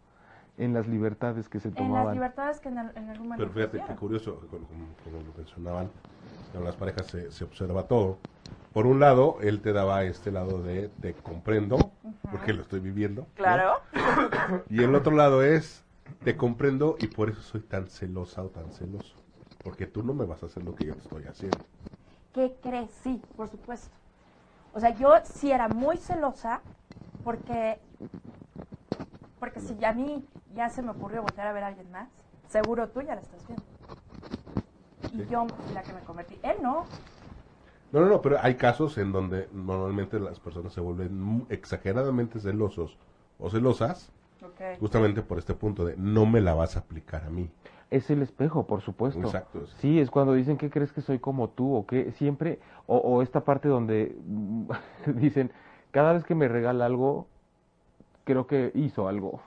[0.58, 2.14] En las libertades que se En las tomaban.
[2.16, 5.90] libertades que en, el- en algún momento Pero fíjate, qué curioso, como lo mencionaban,
[6.56, 8.18] en las parejas se, se observa todo.
[8.78, 11.90] Por un lado, él te daba este lado de te comprendo,
[12.30, 13.24] porque lo estoy viviendo.
[13.24, 13.28] ¿no?
[13.34, 13.80] Claro.
[14.70, 15.82] Y el otro lado es
[16.24, 19.16] te comprendo y por eso soy tan celosa o tan celoso.
[19.64, 21.58] Porque tú no me vas a hacer lo que yo te estoy haciendo.
[22.36, 22.92] ¿Qué crees?
[23.02, 23.90] Sí, por supuesto.
[24.76, 26.62] O sea, yo sí era muy celosa
[27.24, 27.80] porque,
[29.40, 30.24] porque si a mí
[30.56, 32.10] ya se me ocurrió voltear a ver a alguien más,
[32.48, 33.66] seguro tú ya la estás viendo.
[35.14, 35.28] Y Sí.
[35.32, 36.38] yo fui la que me convertí.
[36.44, 36.86] Él no.
[37.92, 42.40] No, no, no, pero hay casos en donde normalmente las personas se vuelven mu- exageradamente
[42.40, 42.98] celosos
[43.40, 44.12] o celosas
[44.80, 47.50] justamente por este punto de no me la vas a aplicar a mí.
[47.90, 49.22] Es el espejo, por supuesto.
[49.22, 49.66] Exacto.
[49.68, 49.74] sí.
[49.80, 53.22] Sí, es cuando dicen que crees que soy como tú o que siempre, o, o
[53.22, 54.18] esta parte donde
[55.16, 55.52] dicen,
[55.92, 57.28] cada vez que me regala algo,
[58.26, 59.42] creo que hizo algo.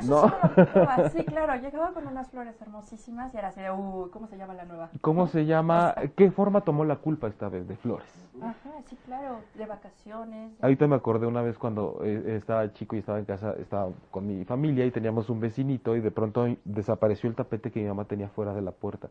[0.00, 1.08] Ay, bueno, eso No.
[1.10, 1.60] sí lo claro.
[1.60, 4.90] Llegaba con unas flores hermosísimas y era así de, uy, ¿cómo se llama la nueva?
[5.00, 5.94] ¿Cómo se llama?
[6.16, 8.08] ¿Qué forma tomó la culpa esta vez de Flores?
[8.40, 9.40] Ajá, sí, claro.
[9.54, 10.52] De vacaciones.
[10.60, 14.26] Ahorita me acordé una vez cuando eh, estaba chico y estaba en casa, estaba con
[14.26, 18.04] mi familia y teníamos un vecinito y de pronto desapareció el tapete que mi mamá
[18.04, 19.08] tenía fuera de la puerta.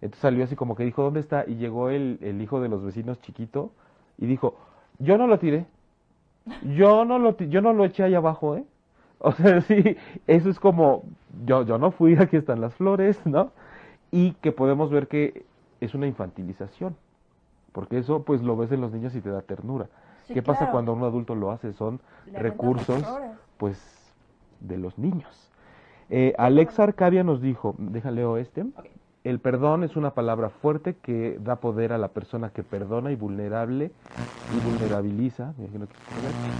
[0.00, 1.44] Entonces salió así como que dijo, ¿dónde está?
[1.46, 3.70] Y llegó el, el hijo de los vecinos chiquito
[4.16, 4.56] y dijo,
[4.98, 5.66] yo no lo tiré.
[6.74, 8.64] Yo no lo, yo no lo eché ahí abajo, ¿eh?
[9.22, 11.04] O sea, sí, eso es como,
[11.44, 13.52] yo, yo no fui, aquí están las flores, ¿no?
[14.10, 15.44] Y que podemos ver que
[15.80, 16.96] es una infantilización,
[17.72, 19.88] porque eso pues lo ves en los niños y te da ternura.
[20.24, 21.74] Sí, ¿Qué pasa cuando un adulto lo hace?
[21.74, 22.00] Son
[22.32, 23.04] recursos,
[23.58, 23.78] pues,
[24.60, 25.50] de los niños.
[26.08, 28.64] Eh, Alexa Arcadia nos dijo, déjale o este,
[29.22, 33.16] el perdón es una palabra fuerte que da poder a la persona que perdona y
[33.16, 33.92] vulnerable
[34.48, 35.68] y vulnerabiliza que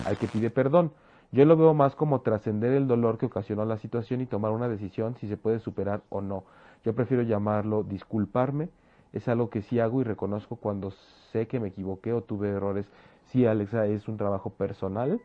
[0.04, 0.92] al que pide perdón.
[1.32, 4.68] Yo lo veo más como trascender el dolor que ocasionó la situación y tomar una
[4.68, 6.44] decisión si se puede superar o no.
[6.84, 8.68] Yo prefiero llamarlo disculparme
[9.12, 10.90] Es algo que sí hago y reconozco cuando
[11.32, 12.86] sé que me equivoqué o tuve errores.
[13.26, 15.20] Sí, Alexa, es un trabajo personal.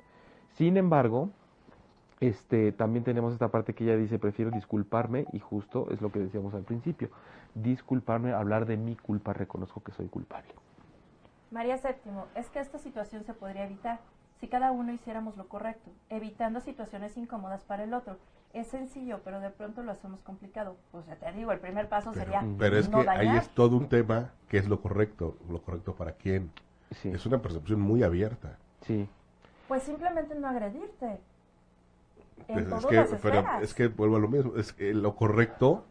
[0.53, 1.29] Sin embargo,
[2.19, 6.19] este, también tenemos esta parte que ella dice, prefiero disculparme y justo es lo que
[6.19, 7.09] decíamos al principio.
[7.55, 10.49] Disculparme, hablar de mi culpa, reconozco que soy culpable.
[11.51, 13.99] María Séptimo, es que esta situación se podría evitar
[14.45, 18.17] si cada uno hiciéramos lo correcto, evitando situaciones incómodas para el otro.
[18.53, 20.77] Es sencillo, pero de pronto lo hacemos complicado.
[20.91, 23.49] O sea, te digo, el primer paso Pero, sería pero es no que ahí es
[23.49, 25.35] todo un tema que es lo correcto.
[25.49, 26.51] ¿Lo correcto para quién?
[26.91, 28.57] Sí, Es una percepción muy abierta.
[28.85, 29.09] sí.
[29.67, 31.19] Pues simplemente no agredirte.
[32.47, 34.55] En Pues todas es, que, las pero es que vuelvo a lo mismo.
[34.57, 35.83] Es que lo correcto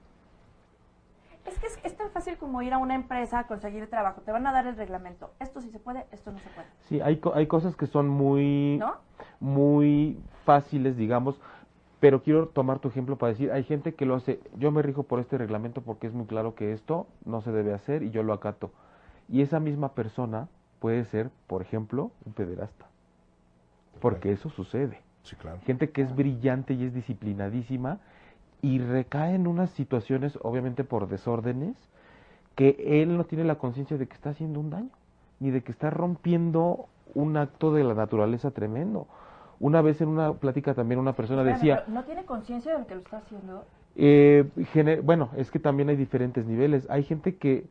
[1.45, 4.23] Es que es, fácil como ir a una empresa a conseguir trabajo.
[4.23, 5.33] Te van a dar el reglamento.
[5.41, 6.67] Esto sí se puede, esto no se puede.
[6.89, 8.95] Sí, hay, co- hay cosas que son muy, ¿No?
[9.41, 11.39] muy fáciles, digamos,
[12.01, 15.03] pero quiero tomar tu ejemplo para decir, hay gente que lo hace, yo me rijo
[15.03, 18.23] por este reglamento porque es muy claro que esto no se debe hacer y yo
[18.23, 18.71] lo acato.
[19.29, 20.49] Y esa misma persona
[20.81, 22.87] puede ser, por ejemplo, un pederasta,
[24.01, 25.01] porque eso sucede.
[25.23, 25.59] Sí, claro.
[25.65, 27.99] Gente que es brillante y es disciplinadísima
[28.61, 31.75] y recae en unas situaciones, obviamente por desórdenes,
[32.55, 34.91] que él no tiene la conciencia de que está haciendo un daño,
[35.41, 39.07] ni de que está rompiendo un acto de la naturaleza tremendo.
[39.61, 42.95] Una vez en una plática también una persona decía, ¿No tiene conciencia de lo que
[42.95, 43.65] lo está haciendo?
[43.97, 44.45] eh,
[45.05, 46.89] bueno, es que también hay diferentes niveles.
[46.91, 47.65] Hay gente que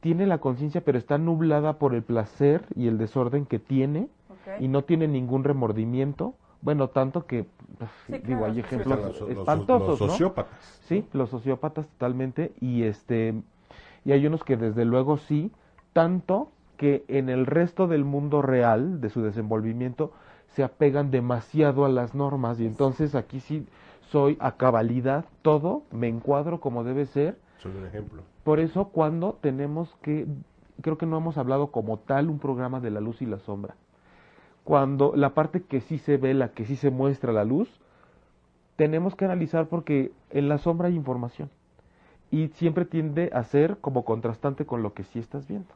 [0.00, 4.08] tiene la conciencia pero está nublada por el placer y el desorden que tiene
[4.58, 6.34] y no tiene ningún remordimiento.
[6.62, 7.46] Bueno, tanto que,
[7.78, 10.06] pues, Sí, digo, claro, hay ejemplos los- espantosos, los ¿no?
[10.08, 10.58] sociópatas.
[10.84, 13.34] Sí, los sociópatas totalmente y este
[14.04, 15.50] y hay unos que desde luego sí,
[15.92, 20.12] tanto que en el resto del mundo real de su desenvolvimiento
[20.48, 23.66] se apegan demasiado a las normas y entonces aquí sí
[24.08, 27.38] soy a cabalidad todo, me encuadro como debe ser.
[27.58, 28.22] Soy un ejemplo.
[28.42, 30.26] Por eso cuando tenemos que
[30.80, 33.74] creo que no hemos hablado como tal un programa de la luz y la sombra.
[34.64, 37.68] Cuando la parte que sí se ve, la que sí se muestra la luz,
[38.76, 41.50] tenemos que analizar porque en la sombra hay información
[42.30, 45.74] y siempre tiende a ser como contrastante con lo que sí estás viendo.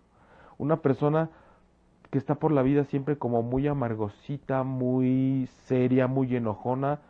[0.59, 1.30] Una persona
[2.11, 7.00] que está por la vida siempre como muy amargosita, muy seria, muy enojona,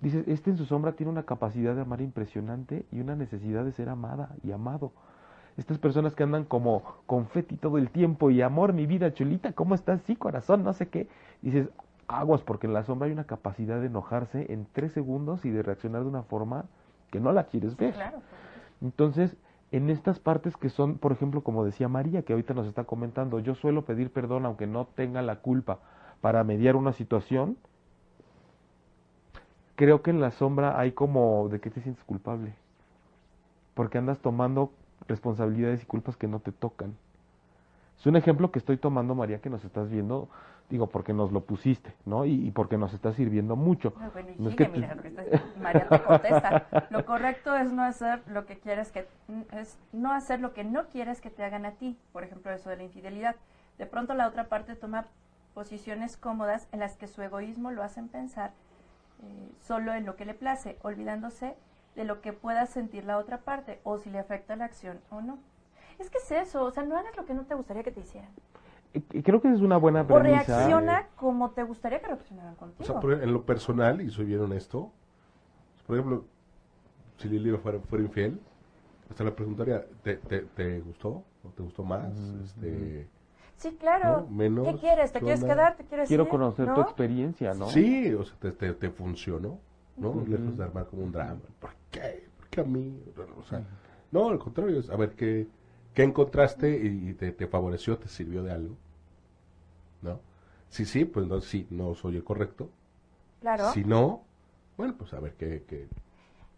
[0.00, 3.72] dice, este en su sombra tiene una capacidad de amar impresionante y una necesidad de
[3.72, 4.92] ser amada y amado.
[5.56, 9.74] Estas personas que andan como confeti todo el tiempo y amor, mi vida chulita, ¿cómo
[9.74, 10.00] estás?
[10.02, 11.06] Sí, corazón, no sé qué.
[11.42, 11.68] Dices,
[12.08, 15.62] aguas, porque en la sombra hay una capacidad de enojarse en tres segundos y de
[15.62, 16.64] reaccionar de una forma
[17.10, 17.94] que no la quieres ver.
[17.94, 18.18] Claro.
[18.80, 19.36] Entonces,
[19.72, 23.38] en estas partes que son, por ejemplo, como decía María, que ahorita nos está comentando,
[23.38, 25.78] yo suelo pedir perdón aunque no tenga la culpa
[26.20, 27.56] para mediar una situación.
[29.76, 32.54] Creo que en la sombra hay como de que te sientes culpable.
[33.74, 34.72] Porque andas tomando
[35.06, 36.96] responsabilidades y culpas que no te tocan.
[37.98, 40.28] Es un ejemplo que estoy tomando, María, que nos estás viendo,
[40.70, 42.24] digo, porque nos lo pusiste, ¿no?
[42.24, 43.92] Y, y porque nos está sirviendo mucho.
[43.98, 45.40] No, bueno, y No es sigue, que mira, lo que.
[45.60, 46.86] María te contesta.
[46.90, 49.06] Lo correcto es no hacer lo que quieres que
[49.52, 51.98] es no hacer lo que no quieres que te hagan a ti.
[52.12, 53.36] Por ejemplo, eso de la infidelidad.
[53.78, 55.06] De pronto la otra parte toma
[55.54, 58.52] posiciones cómodas en las que su egoísmo lo hacen pensar
[59.22, 61.56] eh, solo en lo que le place, olvidándose
[61.96, 65.20] de lo que pueda sentir la otra parte o si le afecta la acción o
[65.20, 65.38] no.
[65.98, 68.00] Es que es eso, o sea, no hagas lo que no te gustaría que te
[68.00, 68.30] hicieran.
[69.24, 70.56] Creo que es una buena O premisa.
[70.56, 72.84] reacciona como te gustaría que reaccionaran O contigo.
[72.84, 74.90] sea, por- en lo personal, y soy bien honesto,
[75.86, 76.24] por ejemplo,
[77.18, 78.40] si Lili fuera, fuera infiel,
[79.08, 81.24] hasta le preguntaría, ¿te, te, te gustó?
[81.44, 82.12] ¿O te gustó más?
[82.44, 83.08] Este,
[83.56, 84.22] Sí, claro.
[84.22, 84.26] ¿no?
[84.28, 85.12] Menos, ¿Qué quieres?
[85.12, 85.76] ¿Te ¿qué quieres quedar?
[85.76, 86.30] ¿Te quieres Quiero ir?
[86.30, 86.74] conocer ¿No?
[86.74, 87.66] tu experiencia, ¿no?
[87.66, 89.58] Sí, o sea, te, te, te funcionó,
[89.98, 90.08] ¿no?
[90.10, 90.26] Ujú.
[90.26, 91.40] Lejos de armar como un drama.
[91.58, 92.28] ¿Por qué?
[92.38, 93.02] ¿Por qué a mí?
[93.38, 93.62] O sea,
[94.10, 95.46] no, al contrario, es a ver qué,
[95.94, 98.76] qué encontraste y te, te favoreció, te sirvió de algo,
[100.02, 100.20] ¿no?
[100.68, 102.70] Sí, sí, pues entonces sí, no soy el correcto.
[103.40, 103.70] Claro.
[103.72, 104.22] Si no,
[104.76, 105.88] bueno, pues a ver qué, qué,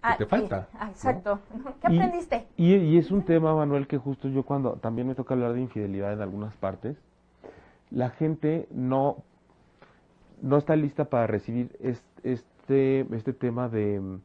[0.05, 0.77] Ah, te falta, sí.
[0.81, 1.39] Ah, exacto.
[1.81, 2.47] ¿Qué Y- aprendiste?
[2.57, 5.61] Y, y es un tema, Manuel, que justo yo cuando también me toca hablar de
[5.61, 6.97] infidelidad en algunas partes,
[7.91, 9.19] la gente no,
[10.43, 14.21] no está lista para recibir es- este, este tema de mm,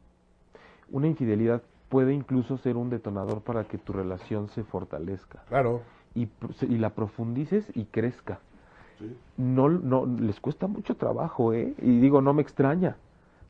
[0.90, 5.82] una infidelidad puede incluso ser un detonador para que tu relación se fortalezca claro.
[6.14, 6.28] y,
[6.76, 8.40] la profundices y crezca.
[8.98, 9.16] Sí.
[9.36, 11.74] No, no, les cuesta mucho trabajo, ¿eh?
[11.80, 12.96] Y digo, no me extraña,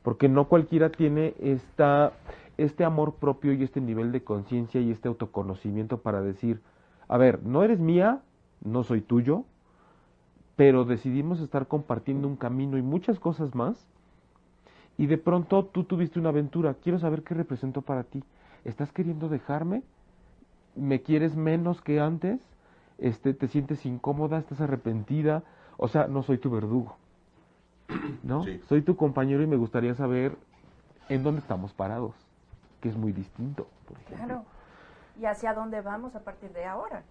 [0.03, 2.13] porque no cualquiera tiene esta,
[2.57, 6.61] este amor propio y este nivel de conciencia y este autoconocimiento para decir,
[7.07, 8.21] a ver, no eres mía,
[8.63, 9.43] no soy tuyo,
[10.55, 13.87] pero decidimos estar compartiendo un camino y muchas cosas más,
[14.99, 18.23] y de pronto tú tuviste una aventura, quiero saber qué representó para ti.
[18.63, 19.81] ¿Estás queriendo dejarme?
[20.79, 22.39] me quieres menos que antes,
[22.97, 25.43] este, te sientes incómoda, estás arrepentida,
[25.77, 26.97] o sea, no soy tu verdugo,
[28.23, 28.43] ¿no?
[28.43, 28.61] Sí.
[28.67, 30.37] Soy tu compañero y me gustaría saber
[31.09, 32.13] en dónde estamos parados,
[32.81, 33.67] que es muy distinto.
[33.87, 33.97] por.
[34.17, 34.43] Claro.
[35.19, 37.03] ¿Y hacia dónde vamos a partir de ahora?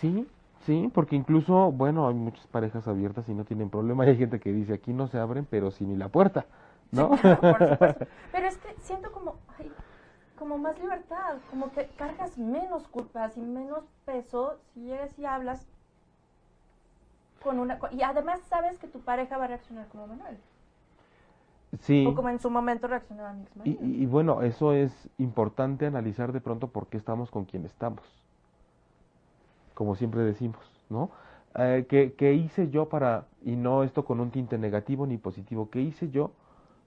[0.00, 0.26] Sí,
[0.64, 4.04] sí, porque incluso, bueno, hay muchas parejas abiertas y no tienen problema.
[4.04, 6.46] Hay gente que dice, aquí no se abren, pero sí ni la puerta,
[6.92, 7.10] ¿no?
[7.20, 8.06] Claro, por supuesto.
[8.32, 9.72] Pero es que siento como, ay,
[10.38, 15.66] como más libertad, como que cargas menos culpas y menos peso si llegas y hablas
[17.42, 17.78] con una...
[17.78, 20.36] con- y además sabes que tu pareja va a reaccionar como Manuel.
[21.80, 22.06] sí.
[22.08, 26.40] O como en su momento reaccionaba mi y- y bueno, eso es importante analizar de
[26.40, 28.04] pronto por qué estamos con quien estamos.
[29.74, 31.10] Como siempre decimos, ¿no?
[31.56, 35.68] Eh, ¿qué, qué hice yo para, y no esto con un tinte negativo ni positivo,
[35.70, 36.30] qué hice yo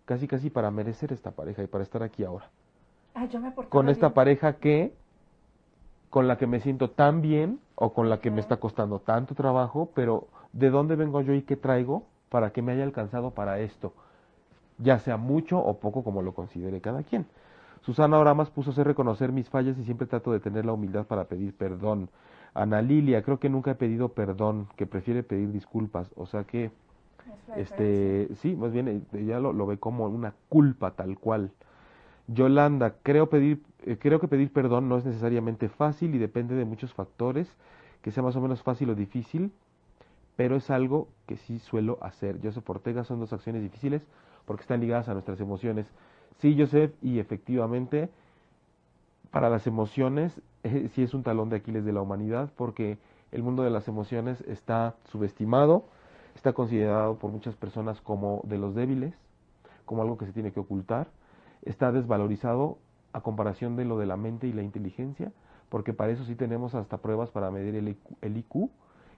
[0.08, 2.50] casi casi para merecer esta pareja y para estar aquí ahora?
[3.14, 4.16] Ay, yo me portaba Con esta bien.
[4.16, 4.94] pareja que,
[6.10, 9.36] con la que me siento tan bien o con la que me está costando tanto
[9.36, 13.60] trabajo, pero ¿de dónde vengo yo y qué traigo para que me haya alcanzado para
[13.60, 13.94] esto?
[14.80, 17.26] ya sea mucho o poco como lo considere cada quien.
[17.82, 21.26] Susana Oramas puso sé reconocer mis fallas y siempre trato de tener la humildad para
[21.26, 22.10] pedir perdón.
[22.54, 26.72] Ana Lilia, creo que nunca he pedido perdón, que prefiere pedir disculpas, o sea que,
[27.56, 31.52] Es este, sí, más bien eh, ella lo, lo ve como una culpa tal cual.
[32.28, 36.66] Yolanda, creo pedir, eh, creo que pedir perdón no es necesariamente fácil y depende de
[36.66, 37.50] muchos factores,
[38.02, 39.52] que sea más o menos fácil o difícil,
[40.36, 42.40] pero es algo que sí suelo hacer.
[42.44, 44.04] Joseph Ortega son dos acciones difíciles
[44.46, 45.88] porque están ligadas a nuestras emociones.
[46.40, 48.10] Sí, Joseph, y efectivamente,
[49.32, 52.98] para las emociones eh, sí es un talón de Aquiles de la humanidad porque
[53.32, 55.86] el mundo de las emociones está subestimado,
[56.38, 59.16] está considerado por muchas personas como de los débiles,
[59.86, 61.08] como algo que se tiene que ocultar,
[61.64, 62.78] está desvalorizado
[63.12, 65.32] a comparación de lo de la mente y la inteligencia,
[65.70, 68.70] porque para eso sí tenemos hasta pruebas para medir el IQ, el IQ,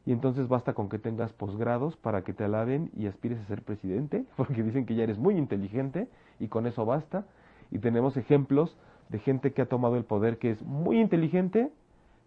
[0.06, 3.64] y entonces basta con que tengas posgrados para que te alaben y aspires a ser
[3.64, 6.08] presidente, porque dicen que ya eres muy inteligente
[6.40, 7.26] y con eso basta.
[7.70, 8.78] Y tenemos ejemplos
[9.10, 11.70] de gente que ha tomado el poder que es muy inteligente,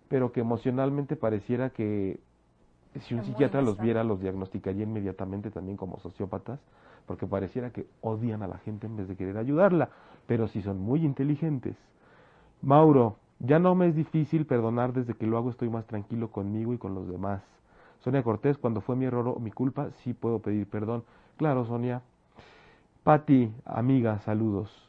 [0.08, 2.20] pero que emocionalmente pareciera que
[3.00, 6.60] si un psiquiatra los viera los diagnosticaría inmediatamente también como sociópatas,
[7.06, 9.88] porque pareciera que odian a la gente en vez de querer ayudarla,
[10.26, 11.76] pero si son muy inteligentes.
[12.60, 16.74] Mauro, ya no me es difícil perdonar desde que lo hago estoy más tranquilo conmigo
[16.74, 17.42] y con los demás.
[18.00, 21.04] Sonia Cortés, cuando fue mi error o mi culpa, sí puedo pedir perdón.
[21.36, 22.02] Claro, Sonia.
[23.04, 24.88] Patti, amiga, saludos.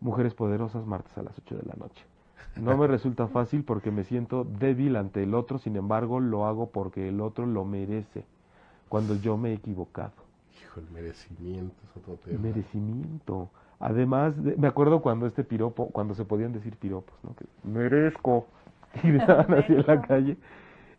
[0.00, 2.11] Mujeres poderosas, martes a las 8 de la noche.
[2.60, 6.70] No me resulta fácil porque me siento débil ante el otro, sin embargo lo hago
[6.70, 8.24] porque el otro lo merece,
[8.88, 10.12] cuando yo me he equivocado.
[10.62, 12.38] Hijo, el merecimiento es otro tema.
[12.40, 13.48] Merecimiento.
[13.80, 17.34] Además, de- me acuerdo cuando este piropo, cuando se podían decir piropos, ¿no?
[17.34, 18.46] Que merezco.
[19.02, 20.36] Y gritaban así en la calle.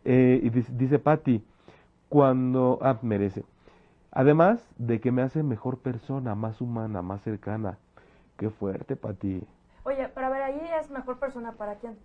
[0.04, 1.44] Eh, y dice, dice Patti,
[2.08, 3.44] cuando, ah, merece.
[4.10, 7.78] Además de que me hace mejor persona, más humana, más cercana.
[8.36, 9.42] Qué fuerte, Patti.
[9.84, 11.96] Oye, pero a ver, ahí es mejor persona para quién.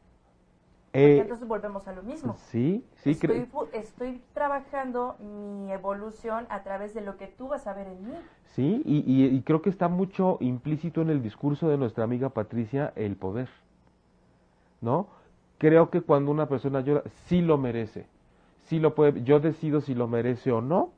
[0.93, 2.35] Eh, Porque entonces volvemos a lo mismo.
[2.51, 7.73] sí, sí, estoy, estoy trabajando mi evolución a través de lo que tú vas a
[7.73, 8.13] ver en mí.
[8.55, 12.29] Sí, y, y- y creo que está mucho implícito en el discurso de nuestra amiga
[12.29, 13.49] Patricia el poder,
[14.81, 15.07] ¿no?
[15.57, 18.05] Creo que cuando una persona llora, sí lo merece,
[18.67, 20.91] sí lo puede, yo decido si lo merece o no,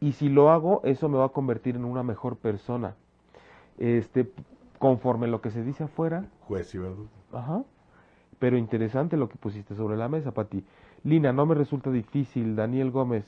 [0.00, 2.94] y si lo hago, eso me va a convertir en una mejor persona.
[3.78, 4.30] Este,
[4.84, 7.08] conforme lo que se dice afuera, Juez y verdugo.
[7.32, 7.62] Ajá.
[8.38, 10.62] Pero interesante lo que pusiste sobre la mesa, Pati.
[11.04, 13.24] Lina, no me resulta difícil, Daniel Gómez,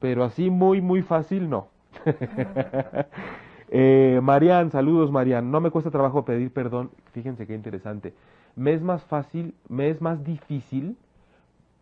[0.00, 1.68] pero así muy, muy fácil, no.
[3.68, 5.48] eh, Marian, saludos, Marian.
[5.48, 6.90] No me cuesta trabajo pedir perdón.
[7.12, 8.12] Fíjense qué interesante.
[8.56, 10.96] Me es más fácil, me es más difícil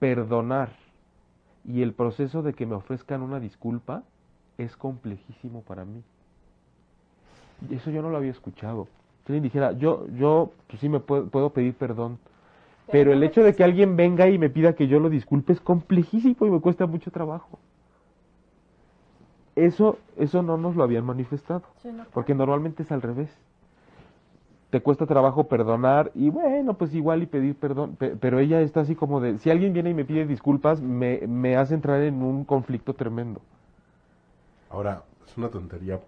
[0.01, 0.69] perdonar.
[1.65, 4.03] Y el proceso de que me ofrezcan una disculpa
[4.59, 6.03] es complejísimo para mí.
[7.71, 8.87] Y Eso yo no lo había escuchado.
[9.27, 12.19] Si alguien dijera, yo, yo, pues sí me puedo, puedo pedir perdón.
[12.91, 15.61] Pero el hecho de que alguien venga y me pida que yo lo disculpe es
[15.61, 17.59] complejísimo y me cuesta mucho trabajo.
[19.57, 21.63] Eso, eso no nos lo habían manifestado.
[21.83, 23.31] Sí, no, Porque normalmente es al revés.
[24.71, 27.97] Te cuesta trabajo perdonar y bueno, pues igual y pedir perdón.
[27.97, 31.21] Pe- Pero ella está así como de, si alguien viene y me pide disculpas, me,
[31.27, 33.41] me hace entrar en un conflicto tremendo.
[34.69, 36.01] Ahora, es una tontería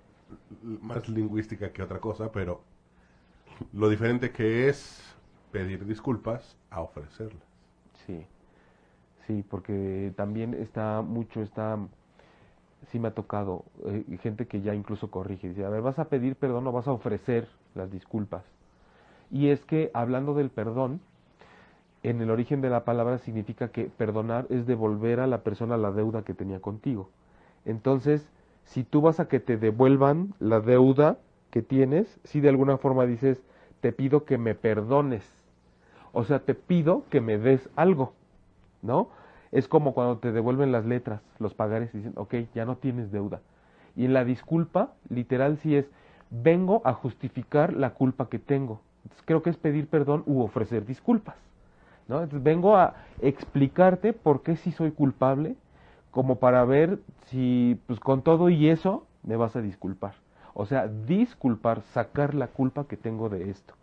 [0.83, 2.61] más lingüística que otra cosa, pero
[3.73, 5.03] lo diferente que es
[5.53, 7.43] pedir disculpas a ofrecerlas.
[8.07, 8.27] Sí,
[9.27, 11.79] sí, porque también está mucho, está,
[12.91, 16.09] sí me ha tocado, eh, gente que ya incluso corrige, dice, a ver, vas a
[16.09, 18.45] pedir perdón o vas a ofrecer las disculpas.
[19.31, 21.01] Y es que hablando del perdón,
[22.03, 25.91] en el origen de la palabra significa que perdonar es devolver a la persona la
[25.91, 27.11] deuda que tenía contigo.
[27.65, 28.31] Entonces,
[28.65, 31.19] si tú vas a que te devuelvan la deuda
[31.51, 33.43] que tienes, si de alguna forma dices,
[33.81, 35.25] te pido que me perdones.
[36.13, 38.13] O sea, te pido que me des algo,
[38.83, 39.09] ¿no?
[39.53, 43.13] Es como cuando te devuelven las letras, los pagares, y dicen, ok, ya no tienes
[43.13, 43.41] deuda.
[43.95, 45.87] Y en la disculpa, literal, sí es,
[46.31, 48.81] vengo a justificar la culpa que tengo.
[49.05, 51.37] Entonces, creo que es pedir perdón u ofrecer disculpas.
[52.09, 52.23] ¿no?
[52.23, 55.57] Entonces, vengo a explicarte por qué sí soy culpable,
[56.11, 60.15] como para ver si, pues con todo y eso, me vas a disculpar.
[60.59, 63.75] O sea, disculpar, sacar la culpa que tengo de esto.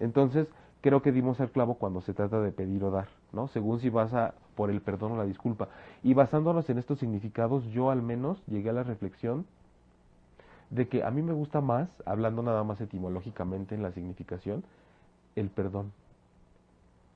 [0.00, 0.48] Entonces,
[0.80, 3.48] creo que dimos al clavo cuando se trata de pedir o dar, ¿no?
[3.48, 5.68] Según si vas a por el perdón o la disculpa.
[6.02, 9.44] Y basándonos en estos significados, yo al menos llegué a la reflexión
[10.70, 14.64] de que a mí me gusta más, hablando nada más etimológicamente en la significación,
[15.36, 15.92] el perdón.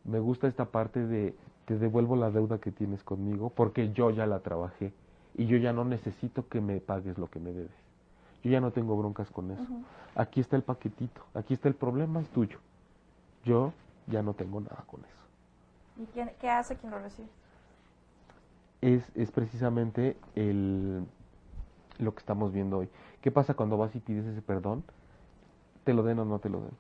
[0.05, 1.35] Me gusta esta parte de
[1.65, 4.93] te devuelvo la deuda que tienes conmigo porque yo ya la trabajé
[5.35, 7.89] y yo ya no necesito que me pagues lo que me debes.
[8.43, 9.66] Yo ya no tengo broncas con eso.
[10.14, 12.59] Aquí está el paquetito, aquí está el problema, es tuyo.
[13.45, 13.72] Yo
[14.07, 16.03] ya no tengo nada con eso.
[16.03, 17.28] ¿Y quién- qué hace quien lo recibe?
[18.82, 21.05] es, es precisamente el,
[21.99, 22.88] lo que estamos viendo hoy.
[23.20, 24.82] ¿Qué pasa cuando vas y pides ese perdón?
[25.84, 26.70] ¿Te lo den o no te lo den?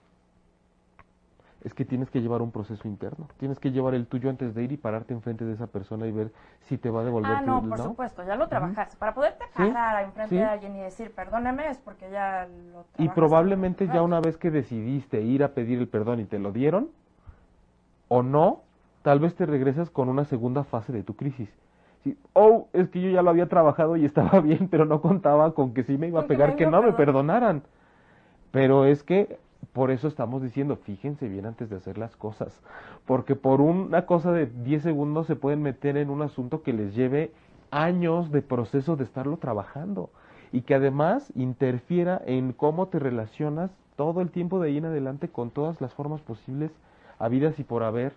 [1.62, 3.28] Es que tienes que llevar un proceso interno.
[3.38, 6.12] Tienes que llevar el tuyo antes de ir y pararte enfrente de esa persona y
[6.12, 6.32] ver
[6.62, 8.96] si te va a devolver Ah, no, por supuesto, ya lo trabajaste.
[8.96, 10.36] Para poderte Sí, parar enfrente sí.
[10.36, 14.38] de alguien y decir, perdóname, es porque ya lo Y probablemente ya Ah, una vez
[14.38, 16.88] que decidiste ir a pedir el perdón y te lo dieron,
[18.08, 18.62] o no,
[19.02, 21.48] tal vez te regresas con una segunda fase de tu crisis.
[22.04, 25.52] Sí, oh, es que yo ya lo había trabajado y estaba bien, pero no contaba
[25.54, 26.96] con que sí me iba a pegar que no me perdonar.
[26.96, 27.62] perdonaran.
[28.50, 29.38] Pero es que
[29.72, 32.60] por eso estamos diciendo, fíjense bien antes de hacer las cosas,
[33.06, 36.94] porque por una cosa de 10 segundos se pueden meter en un asunto que les
[36.94, 37.32] lleve
[37.70, 40.10] años de proceso de estarlo trabajando
[40.52, 45.28] y que además interfiera en cómo te relacionas todo el tiempo de ahí en adelante
[45.28, 46.72] con todas las formas posibles,
[47.18, 48.12] habidas y por haber,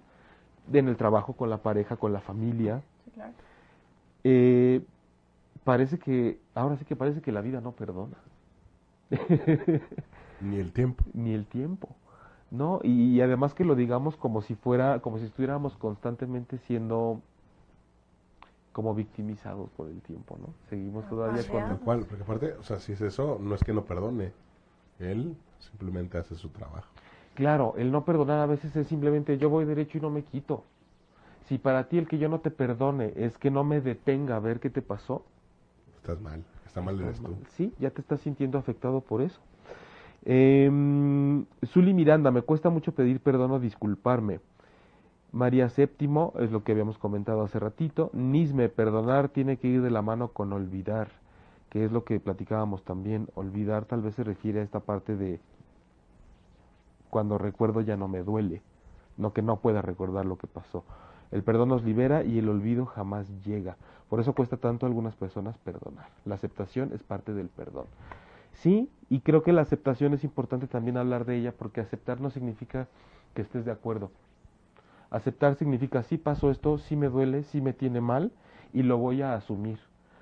[0.71, 2.81] en el trabajo, con la pareja, con la familia.
[3.05, 3.33] Sí, claro.
[4.23, 4.81] Eh,
[5.63, 8.17] parece que, ahora sí que parece que la vida no perdona.
[10.43, 11.03] Ni el tiempo.
[11.13, 11.89] ni el tiempo,
[12.51, 12.79] ¿no?
[12.83, 17.21] Y, y además que lo digamos como si fuera, como si estuviéramos constantemente siendo
[18.73, 20.53] como victimizados por el tiempo, ¿no?
[20.69, 21.61] Seguimos todavía con...
[21.61, 24.33] Tal cual, porque aparte, o sea, si es eso, no es que no perdone.
[24.99, 26.87] Él simplemente hace su trabajo.
[27.35, 30.63] Claro, el no perdonar a veces es simplemente yo voy derecho y no me quito.
[31.45, 34.39] Si para ti el que yo no te perdone es que no me detenga a
[34.39, 35.23] ver qué te pasó,
[35.97, 36.43] Estás mal.
[36.65, 37.33] Está mal eres tú.
[37.55, 39.39] Sí, ya te estás sintiendo afectado por eso.
[40.25, 40.69] Eh,
[41.65, 44.39] Zuli Miranda, me cuesta mucho pedir perdón o disculparme.
[45.31, 48.11] María Séptimo, es lo que habíamos comentado hace ratito.
[48.13, 51.07] Nisme, perdonar tiene que ir de la mano con olvidar,
[51.69, 53.27] que es lo que platicábamos también.
[53.33, 55.39] Olvidar tal vez se refiere a esta parte de
[57.09, 58.61] cuando recuerdo ya no me duele,
[59.17, 60.83] no que no pueda recordar lo que pasó.
[61.31, 63.75] El perdón nos libera y el olvido jamás llega.
[64.09, 66.09] Por eso cuesta tanto a algunas personas perdonar.
[66.25, 67.85] La aceptación es parte del perdón.
[68.53, 72.29] Sí, y creo que la aceptación es importante también hablar de ella porque aceptar no
[72.29, 72.87] significa
[73.33, 74.11] que estés de acuerdo.
[75.09, 78.31] Aceptar significa sí pasó esto, sí me duele, sí me tiene mal
[78.73, 79.79] y lo voy a asumir.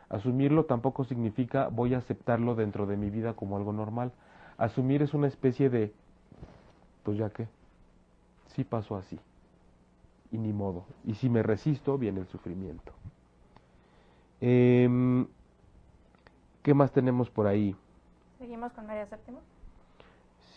[0.10, 4.12] Asumirlo tampoco significa voy a aceptarlo dentro de mi vida como algo normal.
[4.58, 5.94] Asumir es una especie de,
[7.04, 7.48] pues ya que,
[8.48, 9.18] sí pasó así.
[10.32, 10.86] Y ni modo.
[11.06, 12.92] Y si me resisto, viene el sufrimiento.
[14.42, 15.28] Em,
[16.64, 17.76] ¿Qué más tenemos por ahí?
[18.42, 19.39] Seguimos con María Séptimo.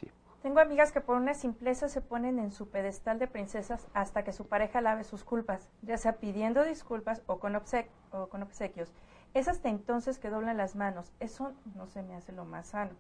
[0.00, 0.10] Sí.
[0.42, 4.32] Tengo amigas que por una simpleza se ponen en su pedestal de princesas hasta que
[4.32, 8.90] su pareja lave sus culpas, ya sea pidiendo disculpas o con, obse- o con obsequios.
[9.34, 11.12] Es hasta entonces que doblan las manos.
[11.20, 12.92] Eso no se me hace lo más sano.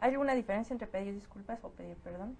[0.00, 2.36] ¿Hay alguna diferencia entre pedir disculpas o pedir perdón?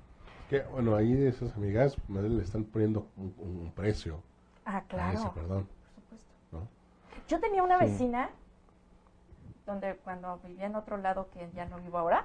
[0.51, 4.21] Que, bueno, ahí de esas amigas le están poniendo un, un precio
[4.65, 5.33] Ah, a ese claro.
[5.35, 6.33] perdón, Por supuesto.
[6.51, 6.69] ¿no?
[7.29, 7.85] Yo tenía una Sí.
[7.85, 8.31] vecina
[9.67, 12.25] donde cuando vivía en otro lado que ya no vivo ahora.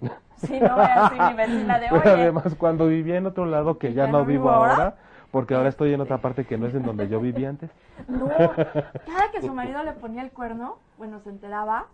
[0.36, 2.20] Sí, no así mi vecina de Pero hoy.
[2.22, 4.96] además cuando vivía en otro lado que ya, no vivo ahora, ahora.
[5.30, 7.70] porque ahora estoy en otra parte que no es en donde yo vivía antes.
[8.08, 11.86] No, cada que su marido le ponía el cuerno, bueno, se enteraba,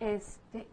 [0.00, 0.66] este,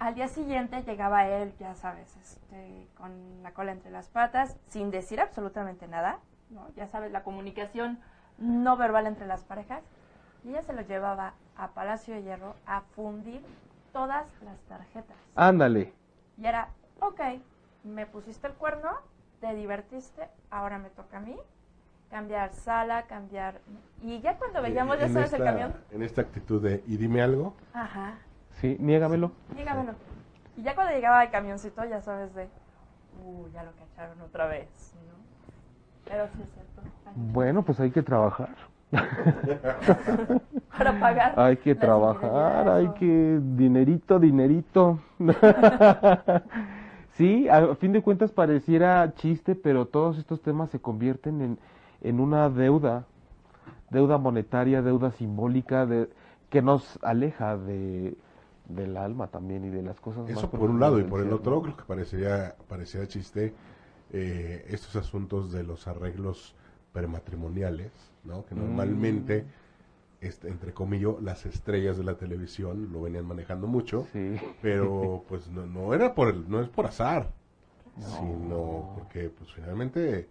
[0.00, 3.12] al día siguiente llegaba él, ya sabes, este, con
[3.44, 6.18] la cola entre las patas, sin decir absolutamente nada,
[6.50, 6.66] ¿no?
[6.74, 8.00] Ya sabes, la comunicación
[8.38, 9.84] no verbal entre las parejas,
[10.44, 13.42] y ella se lo llevaba a Palacio de Hierro a fundir
[13.92, 15.16] todas las tarjetas.
[15.34, 15.92] Ándale.
[16.36, 16.68] Y era,
[17.00, 17.20] ok,
[17.84, 18.90] me pusiste el cuerno,
[19.40, 21.36] te divertiste, ahora me toca a mí.
[22.10, 23.60] cambiar sala, cambiar...
[24.02, 27.54] Y ya cuando veíamos, ya sabes, el camión, En esta actitud de, y dime algo,
[27.72, 28.14] ajá,
[28.60, 29.32] Sí, niégamelo.
[29.56, 29.94] dígamelo.
[30.56, 32.48] Y ya cuando llegaba el camioncito, ya sabes de,
[33.24, 35.14] uh, ya lo cacharon otra vez, ¿no?
[36.04, 36.82] Pero sí es cierto.
[37.16, 38.54] Bueno, pues hay que trabajar.
[40.76, 41.34] Para pagar.
[41.36, 45.00] Hay que trabajar, hay que dinerito, dinerito.
[47.12, 51.58] sí, a fin de cuentas pareciera chiste, pero todos estos temas se convierten en,
[52.02, 53.04] en una deuda,
[53.90, 56.08] deuda monetaria, deuda simbólica, de,
[56.50, 58.16] que nos aleja de,
[58.68, 61.26] del alma también y de las cosas más Eso por un lado, y por el
[61.26, 61.62] ser, otro, ¿no?
[61.62, 63.54] creo que parecería, parecería chiste
[64.12, 66.54] eh, estos asuntos de los arreglos
[66.94, 67.90] prematrimoniales,
[68.24, 68.46] ¿no?
[68.46, 69.44] Que normalmente,
[70.22, 74.36] este, entre comillas, las estrellas de la televisión lo venían manejando mucho, Sí.
[74.62, 77.28] pero pues no, no era por el, no es por azar,
[77.98, 80.28] sino porque pues finalmente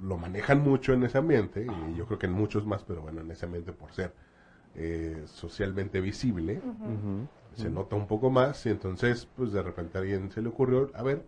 [0.00, 3.20] lo manejan mucho en ese ambiente, y yo creo que en muchos más, pero bueno,
[3.20, 4.12] en ese ambiente por ser
[4.76, 6.60] eh, socialmente visible,
[7.54, 10.90] se nota un poco más y entonces pues de repente a alguien se le ocurrió,
[10.94, 11.24] a ver,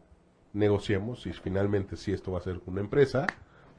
[0.53, 3.27] negociemos y finalmente si esto va a ser una empresa,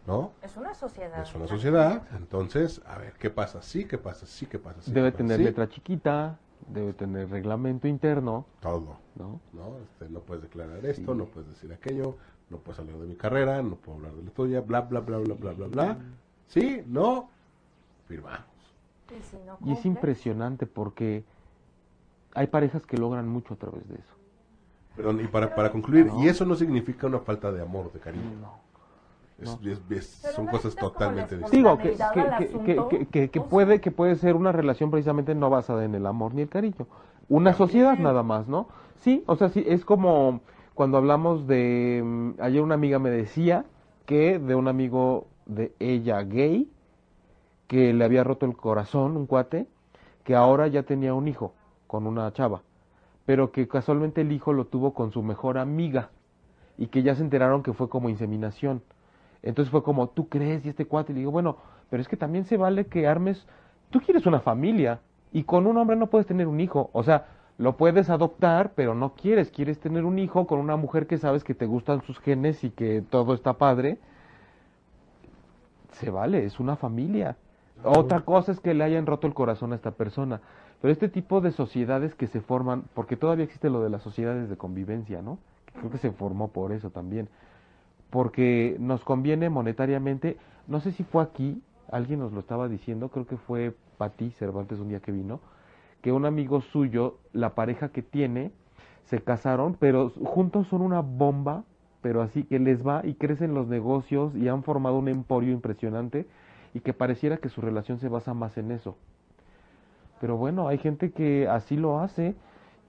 [0.08, 0.32] ¿no?
[0.42, 1.22] Es una sociedad.
[1.22, 3.62] Es una sociedad, entonces, a ver, ¿qué pasa?
[3.62, 4.26] Sí, ¿qué pasa?
[4.26, 4.82] Sí, ¿qué pasa?
[4.82, 5.18] Sí, Debe ¿qué pasa?
[5.18, 9.42] tener Sí, letra chiquita, debe tener reglamento interno, Todo, ¿no?
[9.52, 9.78] ¿no?
[9.84, 12.16] Este, no puedes declarar esto, no puedes decir aquello,
[12.50, 15.18] no puedes hablar de mi carrera, no puedo hablar de la tuya, bla, bla, bla,
[15.18, 15.98] bla, bla, bla, bla.
[16.48, 17.30] Sí, no,
[18.08, 18.46] firmamos.
[19.10, 21.26] Y, si no Y es impresionante porque
[22.34, 24.14] hay parejas que logran mucho a través de eso.
[24.96, 28.32] Perdón, y para, para concluir, y eso no significa una falta de amor, de cariño.
[28.42, 28.67] No.
[29.40, 31.52] Es- es- es- Pero son no cosas totalmente distintas.
[31.52, 31.96] Digo que,
[32.66, 36.34] que, que- que- puede, que puede ser una relación precisamente no basada en el amor
[36.34, 36.88] ni el cariño.
[37.30, 38.68] Una sociedad nada más, ¿no?
[39.00, 40.42] Sí, o sea, sí, es como
[40.74, 42.02] cuando hablamos de...
[42.04, 43.66] mm, Ayer una amiga me decía
[44.06, 46.70] que de un amigo de ella gay,
[47.68, 49.68] que le había roto el corazón, un cuate,
[50.24, 51.54] que ahora ya tenía un hijo
[51.86, 52.62] con una chava,
[53.26, 56.10] pero que casualmente el hijo lo tuvo con su mejor amiga
[56.78, 58.82] y que ya se enteraron que fue como inseminación.
[59.48, 60.66] Entonces fue como, ¿tú crees?
[60.66, 61.58] Y este cuate le digo, bueno,
[61.90, 63.46] pero es que también se vale que armes,
[63.90, 65.00] tú quieres una familia
[65.32, 67.28] y con un hombre no puedes tener un hijo, o sea,
[67.58, 71.44] lo puedes adoptar, pero no quieres, quieres tener un hijo con una mujer que sabes
[71.44, 73.98] que te gustan sus genes y que todo está padre.
[75.94, 77.36] Se vale, es una familia.
[77.84, 80.42] Otra cosa es que le hayan roto el corazón a esta persona.
[80.82, 84.50] Pero este tipo de sociedades que se forman, porque todavía existe lo de las sociedades
[84.50, 85.40] de convivencia, ¿no?
[85.80, 87.28] Creo que se formó por eso también.
[88.10, 90.38] Porque nos conviene monetariamente,
[90.68, 94.80] no sé si fue aquí, alguien nos lo estaba diciendo, creo que fue Pati Cervantes
[94.80, 95.40] un día que vino,
[96.02, 98.52] que un amigo suyo, la pareja que tiene,
[99.06, 101.64] se casaron, pero juntos son una bomba,
[102.02, 106.28] pero así que les va y crecen los negocios y han formado un emporio impresionante
[106.74, 108.98] y que pareciera que su relación se basa más en eso.
[110.20, 112.36] Pero bueno, hay gente que así lo hace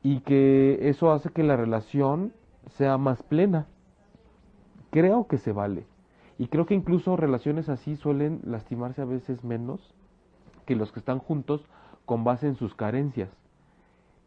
[0.02, 2.32] y que eso hace que la relación
[2.76, 3.66] sea más plena.
[4.90, 5.86] Creo que se vale.
[6.38, 9.94] Y creo que incluso relaciones así suelen lastimarse a veces menos
[10.66, 11.64] que los que están juntos
[12.06, 13.30] con base en sus carencias.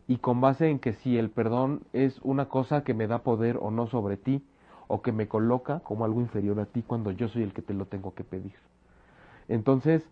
[0.07, 3.57] Y con base en que si el perdón es una cosa que me da poder
[3.62, 4.43] o no sobre ti,
[4.88, 7.74] o que me coloca como algo inferior a ti cuando yo soy el que te
[7.74, 8.55] lo tengo que pedir.
[9.47, 10.05] Entonces,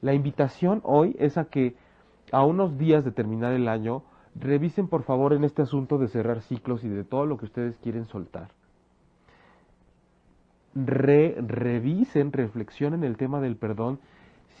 [0.00, 1.76] la invitación hoy es a que
[2.32, 4.02] a unos días de terminar el año,
[4.34, 7.76] revisen por favor en este asunto de cerrar ciclos y de todo lo que ustedes
[7.76, 8.48] quieren soltar.
[10.74, 14.00] Re- revisen, reflexionen el tema del perdón,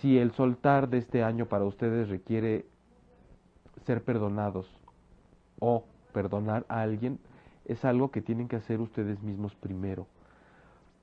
[0.00, 2.66] si el soltar de este año para ustedes requiere
[3.84, 4.66] ser perdonados
[5.60, 7.18] o perdonar a alguien,
[7.66, 10.06] es algo que tienen que hacer ustedes mismos primero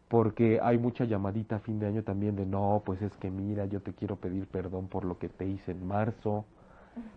[0.07, 3.65] porque hay mucha llamadita a fin de año también de no, pues es que mira,
[3.65, 6.45] yo te quiero pedir perdón por lo que te hice en marzo.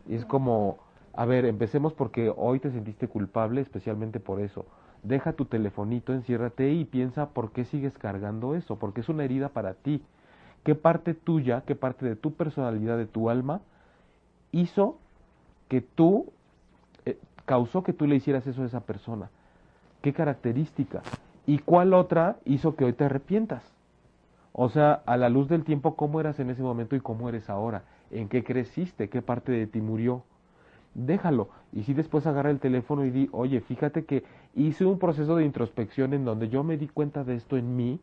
[0.07, 0.79] Y es como,
[1.15, 4.67] a ver, empecemos porque hoy te sentiste culpable, especialmente por eso.
[5.03, 9.49] Deja tu telefonito, enciérrate y piensa por qué sigues cargando eso, porque es una herida
[9.49, 10.03] para ti.
[10.65, 13.61] ¿Qué parte tuya, qué parte de tu personalidad, de tu alma,
[14.53, 14.99] hizo
[15.69, 16.27] que tú,
[17.05, 19.31] eh, causó que tú le hicieras eso a esa persona?
[20.03, 21.03] ¿Qué característica?
[21.47, 23.65] ¿Y cuál otra hizo que hoy te arrepientas?
[24.53, 27.51] O sea, a la luz del tiempo, ¿cómo eras en ese momento y cómo eres
[27.51, 27.83] ahora?
[28.11, 29.09] ¿En qué creciste?
[29.09, 30.23] ¿Qué parte de ti murió?
[30.95, 31.49] Déjalo.
[31.73, 34.25] Y si después agarra el teléfono y di, oye, fíjate que
[34.55, 38.01] hice un proceso de introspección en donde yo me di cuenta de esto en mí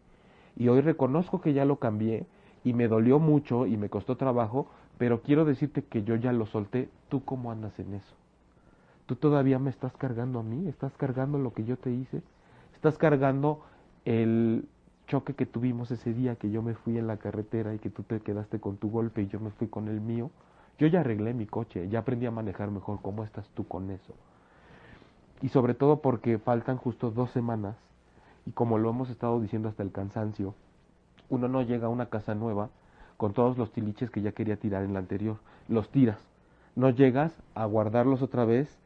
[0.56, 2.26] y hoy reconozco que ya lo cambié
[2.64, 4.68] y me dolió mucho y me costó trabajo,
[4.98, 6.90] pero quiero decirte que yo ya lo solté.
[7.10, 8.16] ¿Tú cómo andas en eso?
[9.06, 10.68] ¿Tú todavía me estás cargando a mí?
[10.68, 12.22] ¿Estás cargando lo que yo te hice?
[12.74, 13.62] ¿Estás cargando
[14.06, 14.66] el
[15.08, 18.04] choque que tuvimos ese día que yo me fui en la carretera y que tú
[18.04, 20.30] te quedaste con tu golpe y yo me fui con el mío,
[20.80, 23.00] yo ya arreglé mi coche, ya aprendí a manejar mejor.
[23.02, 24.14] ¿Cómo estás tú con eso?
[25.42, 27.76] Y sobre todo porque faltan justo dos semanas
[28.46, 30.56] y como lo hemos estado diciendo hasta el cansancio,
[31.30, 32.70] uno no llega a una casa nueva
[33.18, 35.38] con todos los tiliches que ya quería tirar en la anterior.
[35.68, 36.18] Los tiras.
[36.76, 38.80] No llegas a guardarlos otra vez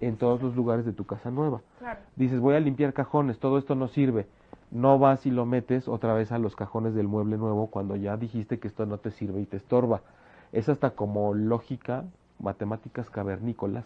[0.00, 1.60] en todos los lugares de tu casa nueva.
[1.80, 1.98] Claro.
[2.14, 4.26] Dices, voy a limpiar cajones, todo esto no sirve.
[4.70, 8.16] No vas y lo metes otra vez a los cajones del mueble nuevo cuando ya
[8.16, 10.02] dijiste que esto no te sirve y te estorba.
[10.52, 12.04] Es hasta como lógica,
[12.38, 13.84] matemáticas cavernícolas,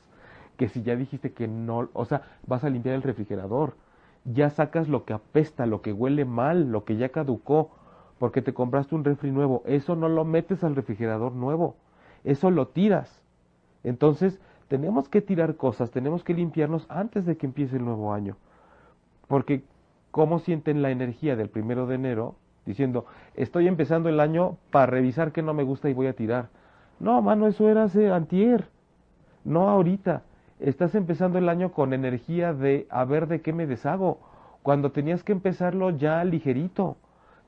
[0.57, 3.75] que si ya dijiste que no, o sea, vas a limpiar el refrigerador,
[4.25, 7.71] ya sacas lo que apesta, lo que huele mal, lo que ya caducó,
[8.19, 9.63] porque te compraste un refri nuevo.
[9.67, 11.77] Eso no lo metes al refrigerador nuevo,
[12.23, 13.21] eso lo tiras.
[13.83, 18.37] Entonces, tenemos que tirar cosas, tenemos que limpiarnos antes de que empiece el nuevo año.
[19.29, 19.63] Porque,
[20.11, 22.37] ¿cómo sienten la energía del primero de enero?
[22.67, 26.49] Diciendo, estoy empezando el año para revisar qué no me gusta y voy a tirar.
[26.99, 28.69] No, mano, eso era hace antier.
[29.45, 30.23] No ahorita.
[30.61, 34.19] Estás empezando el año con energía de a ver de qué me deshago.
[34.63, 36.97] Cuando tenías que empezarlo ya ligerito.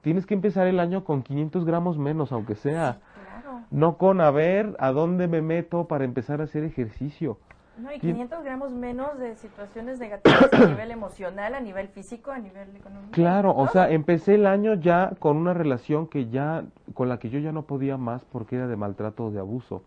[0.03, 2.99] Tienes que empezar el año con 500 gramos menos, aunque sea.
[3.15, 3.61] Claro.
[3.71, 7.39] No con a ver a dónde me meto para empezar a hacer ejercicio.
[7.79, 12.31] No, y Tien- 500 gramos menos de situaciones negativas a nivel emocional, a nivel físico,
[12.31, 13.13] a nivel económico.
[13.13, 16.65] Claro, o sea, empecé el año ya con una relación que ya,
[16.95, 19.83] con la que yo ya no podía más porque era de maltrato o de abuso.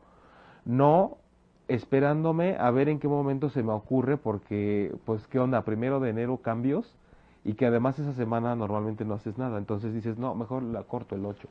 [0.66, 1.18] No
[1.68, 5.64] esperándome a ver en qué momento se me ocurre porque, pues, ¿qué onda?
[5.64, 6.96] Primero de enero cambios
[7.44, 9.58] y que además esa semana normalmente no haces nada.
[9.58, 11.48] Entonces dices, no, mejor la corto el 8.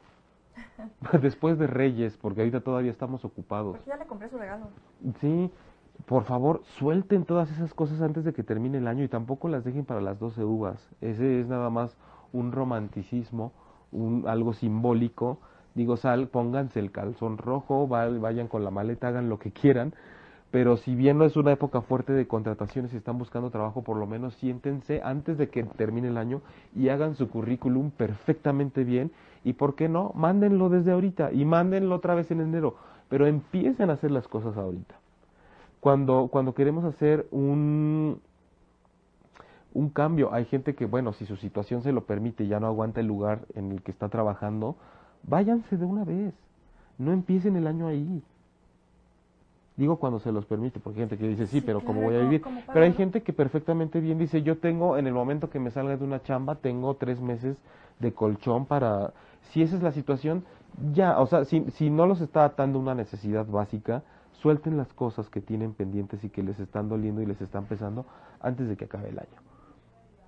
[1.23, 3.77] Después de Reyes, porque ahorita todavía estamos ocupados.
[3.77, 4.67] Porque ya le compré su regalo.
[5.21, 5.51] Sí,
[6.07, 9.65] por favor, suelten todas esas cosas antes de que termine el año y tampoco las
[9.65, 10.79] dejen para las 12 uvas.
[11.01, 11.97] Ese es nada más
[12.33, 13.53] un romanticismo,
[13.93, 15.39] un, algo simbólico.
[15.75, 19.93] Digo, sal, pónganse el calzón rojo, va- vayan con la maleta, hagan lo que quieran.
[20.51, 23.99] Pero si bien no es una época fuerte de contrataciones y están buscando trabajo, por
[23.99, 26.41] lo menos siéntense antes de que termine el año
[26.75, 29.11] y hagan su currículum perfectamente bien.
[29.45, 32.77] Y por qué no, mándenlo desde ahorita y mándenlo otra vez en enero.
[33.11, 34.95] Pero empiecen a hacer las cosas ahorita
[35.81, 38.21] cuando, cuando queremos hacer un,
[39.75, 43.01] un cambio, hay gente que, bueno, si su situación se lo permite, ya no aguanta
[43.01, 44.77] el lugar en el que está trabajando,
[45.23, 46.35] váyanse de una vez.
[46.99, 48.23] No empiecen el año ahí.
[49.77, 52.09] Digo cuando se los permite, porque hay gente que dice, sí, Sí, pero ¿cómo claro,
[52.09, 52.41] voy a vivir?
[52.41, 55.71] ¿cómo Pero hay gente que perfectamente bien dice, yo tengo, en el momento que me
[55.71, 57.57] salga de una chamba, tengo tres meses
[58.01, 59.13] de colchón para...
[59.53, 60.45] Si esa es la situación,
[60.93, 64.03] ya, o sea, si, si no los está atando una necesidad básica,
[64.41, 68.07] suelten las cosas que tienen pendientes y que les están doliendo y les están pesando
[68.41, 69.41] antes de que acabe el año.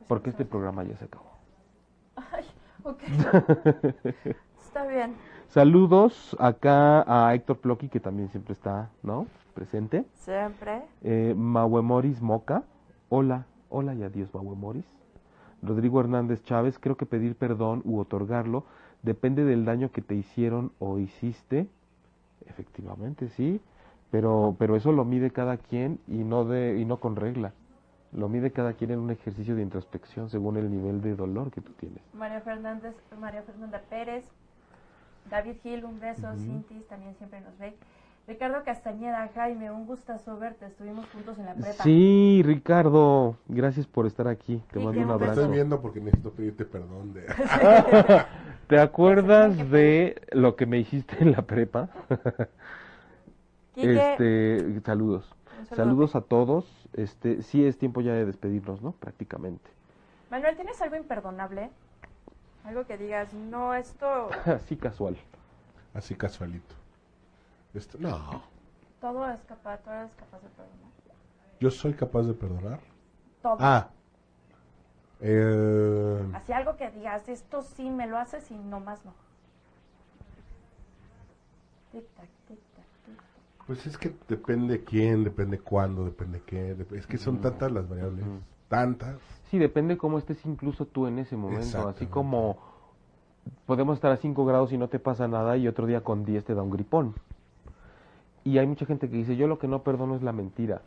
[0.08, 1.30] Porque este programa ya se acabó.
[2.16, 2.44] Ay,
[2.82, 3.02] ok.
[4.58, 5.14] Está bien.
[5.48, 9.26] Saludos acá a Héctor Ploqui, que también siempre está, ¿no?
[9.54, 10.04] Presente.
[10.14, 10.82] Siempre.
[11.02, 12.62] Eh, Mauemoris Moca.
[13.08, 14.86] Hola, hola y adiós, Mauemoris.
[15.62, 18.64] Rodrigo Hernández Chávez, creo que pedir perdón u otorgarlo
[19.02, 21.66] depende del daño que te hicieron o hiciste.
[22.46, 23.60] Efectivamente, sí.
[24.10, 27.52] Pero, pero eso lo mide cada quien y no, de, y no con regla.
[28.12, 31.60] Lo mide cada quien en un ejercicio de introspección según el nivel de dolor que
[31.60, 32.02] tú tienes.
[32.12, 34.24] María Fernández, María Fernanda Pérez,
[35.30, 37.74] David Gil, un beso, Cintis también siempre nos ve.
[38.26, 41.82] Ricardo Castañeda, Jaime, un gustazo verte, estuvimos juntos en la prepa.
[41.82, 44.62] Sí, Ricardo, gracias por estar aquí.
[44.72, 45.40] Te Sí, mando un un Te abrazo.
[45.42, 47.26] estoy viendo porque necesito pedirte perdón de...
[48.68, 51.88] ¿Te acuerdas de lo que me hiciste en la prepa?
[53.82, 55.34] Este, saludos.
[55.74, 56.64] Saludos a todos.
[56.94, 58.92] Este, sí es tiempo ya de despedirnos, ¿no?
[58.92, 59.70] Prácticamente.
[60.30, 61.70] Manuel, ¿tienes algo imperdonable?
[62.64, 65.16] Algo que digas, no, esto, Así casual.
[65.94, 66.74] Así casualito.
[67.74, 68.42] Esto- no,
[69.00, 70.90] todo es capaz, todo es capaz de perdonar.
[71.60, 72.80] yo soy capaz de perdonar.
[73.42, 73.56] Todo.
[73.60, 73.88] Ah.
[75.20, 79.12] Eh, Así algo que digas, esto sí me lo haces y no más no.
[83.70, 86.76] Pues es que depende quién, depende cuándo, depende qué.
[86.76, 88.26] dep- es que son tantas las variables.
[88.68, 89.20] Tantas.
[89.48, 91.86] Sí, depende cómo estés incluso tú en ese momento.
[91.86, 92.58] Así como
[93.66, 96.44] podemos estar a 5 grados y no te pasa nada y otro día con 10
[96.44, 97.14] te da un gripón.
[98.42, 100.82] Y hay mucha gente que dice, yo lo que no perdono es la mentira.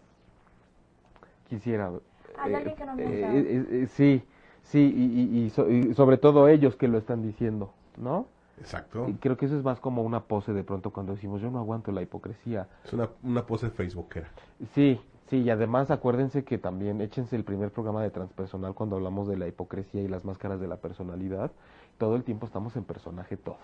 [1.48, 1.90] Quisiera...
[2.38, 4.24] Hay eh, alguien que no eh, eh, eh, sí,
[4.64, 8.28] sí, y, y- y so- y sobre todo ellos que lo están diciendo, ¿no?
[8.60, 9.08] Exacto.
[9.10, 11.60] Y creo que eso es más como una pose de pronto cuando decimos, yo no
[11.60, 12.68] aguanto la hipocresía.
[12.86, 14.28] Es una, una pose facebookera.
[14.74, 19.28] Sí, Sí, y además acuérdense que también échense el primer programa de transpersonal cuando hablamos
[19.28, 21.50] de la hipocresía y las máscaras de la personalidad.
[21.98, 23.58] Todo el tiempo estamos en personaje todos.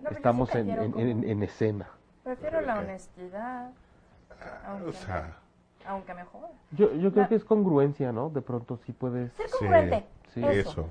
[0.00, 1.88] No, estamos sí en, en- como- en- en escena.
[2.22, 3.72] Prefiero la honestidad,
[4.64, 5.36] aunque, O sea,
[5.86, 6.48] aunque me joda.
[6.70, 8.30] Yo, yo creo La- que es congruencia, ¿no?
[8.30, 9.32] De pronto sí puedes...
[9.32, 10.06] Ser Sí, congruente.
[10.32, 10.70] sí, eso.
[10.70, 10.88] eso.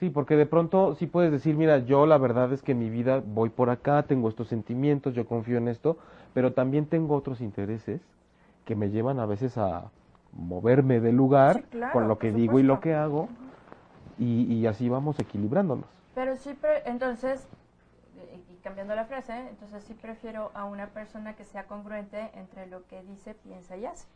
[0.00, 2.90] Sí, porque de pronto sí puedes decir, mira, yo la verdad es que en mi
[2.90, 5.96] vida voy por acá, tengo estos sentimientos, yo confío en esto,
[6.34, 8.00] pero también tengo otros intereses
[8.66, 9.84] que me llevan a veces a
[10.32, 13.28] moverme del lugar Sí, claro, con lo que digo y lo que hago
[14.18, 15.86] y, y así vamos equilibrándonos.
[16.14, 17.46] Pero sí, pre- entonces,
[18.16, 22.66] y y cambiando la frase, entonces sí prefiero a una persona que sea congruente entre
[22.66, 24.06] lo que dice, piensa y hace.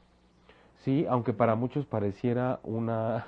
[0.84, 3.26] Sí, aunque para muchos pareciera una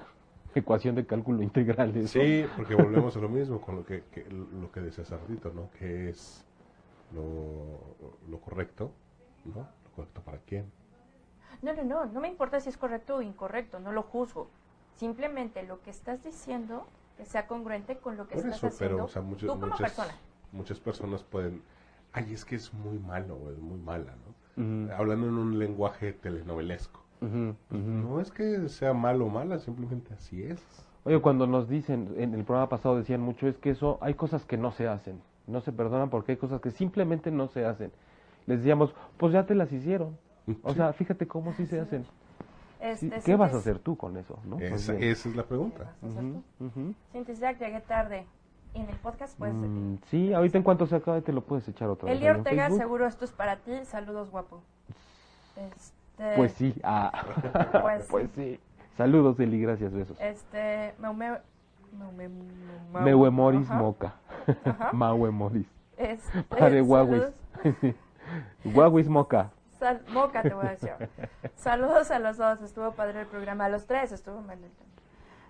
[0.54, 1.96] ecuación de cálculo integral.
[1.96, 2.20] eso.
[2.20, 5.70] Sí, porque volvemos a lo mismo con lo que, que- lo que decía Sardito, ¿no?
[5.78, 6.44] Que es
[7.14, 7.78] lo,
[8.28, 8.92] lo correcto,
[9.44, 9.60] ¿no?
[9.84, 10.70] Lo correcto para quién.
[11.62, 14.48] No, no, no, no me importa si es correcto o incorrecto, no lo juzgo.
[14.96, 16.86] Simplemente lo que estás diciendo
[17.16, 19.52] que sea congruente con lo que Por estás eso, haciendo pero, o sea, muchos- tú
[19.58, 20.14] como muchas, persona.
[20.52, 21.62] muchas personas pueden,
[22.12, 24.30] ay, es que es muy malo o es muy mala, ¿no?
[24.86, 27.02] Ujú, Hablando en un lenguaje telenovelesco.
[27.20, 30.60] No es que sea malo o mala, simplemente así es.
[31.04, 34.44] Oye, cuando nos dicen, en el programa pasado decían mucho, es que eso, hay cosas
[34.44, 37.90] que no se hacen, no se perdonan porque hay cosas que simplemente no se hacen.
[38.46, 40.18] Les decíamos, pues ya te las hicieron.
[40.62, 40.76] O Sí.
[40.76, 42.04] sea, fíjate cómo sí se hacen.
[42.80, 44.38] Este, ¿Qué vas a hacer tú con eso?
[44.44, 44.58] ¿no?
[44.58, 45.92] Esa, es la pregunta.
[47.12, 48.26] Cintia Isaac, llegué tarde.
[48.72, 51.88] En el podcast puedes Mm, sí, ahorita en cuanto se acabe te lo puedes echar
[51.90, 52.16] otra vez.
[52.18, 53.72] Eli Ortega, seguro esto es para ti.
[53.84, 54.62] Saludos, guapo.
[55.56, 55.99] Este,
[56.36, 57.10] Pues sí, ah.
[57.82, 58.60] Pues pues sí.
[58.96, 60.16] Saludos, Eli, gracias, besos.
[60.20, 61.38] Este, Meume,
[61.98, 62.28] Meume,
[62.92, 63.78] Mau- Meuemoris ajá.
[63.78, 64.14] Moca.
[64.64, 64.90] Ajá.
[64.92, 65.66] Mauemoris.
[65.96, 67.22] Este, Padre Huawis.
[67.62, 67.94] saludos-
[68.64, 69.50] Huawis Moca.
[69.78, 70.92] Sal- Moca, te voy a decir.
[71.56, 73.64] Saludos a los dos, estuvo padre el programa.
[73.64, 74.58] A los tres estuvo mal.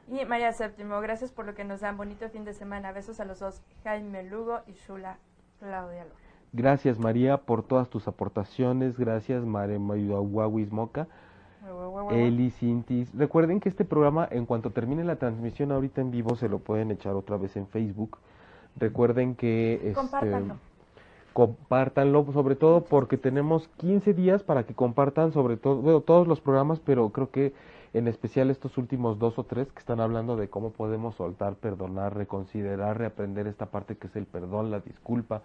[0.09, 1.97] Y María Séptimo, gracias por lo que nos dan.
[1.97, 2.93] Bonito fin de semana.
[2.93, 5.18] Besos a los dos, Jaime Lugo y Shula
[5.59, 6.30] Claudia López.
[6.53, 8.98] Gracias, María, por todas tus aportaciones.
[8.98, 11.07] Gracias, Mare Huawis Moca.
[12.11, 13.14] Eli, Cintis.
[13.14, 16.90] Recuerden que este programa, en cuanto termine la transmisión ahorita en vivo, se lo pueden
[16.90, 18.18] echar otra vez en Facebook.
[18.76, 19.74] Recuerden que...
[19.74, 20.57] Este, Compártanlo.
[21.32, 26.40] compártanlo, sobre todo porque tenemos 15 días para que compartan sobre todo, bueno, todos los
[26.40, 27.53] programas, pero creo que
[27.92, 32.16] en especial estos últimos dos o tres que están hablando de cómo podemos soltar, perdonar,
[32.16, 35.42] reconsiderar, reaprender esta parte que es el perdón, la disculpa,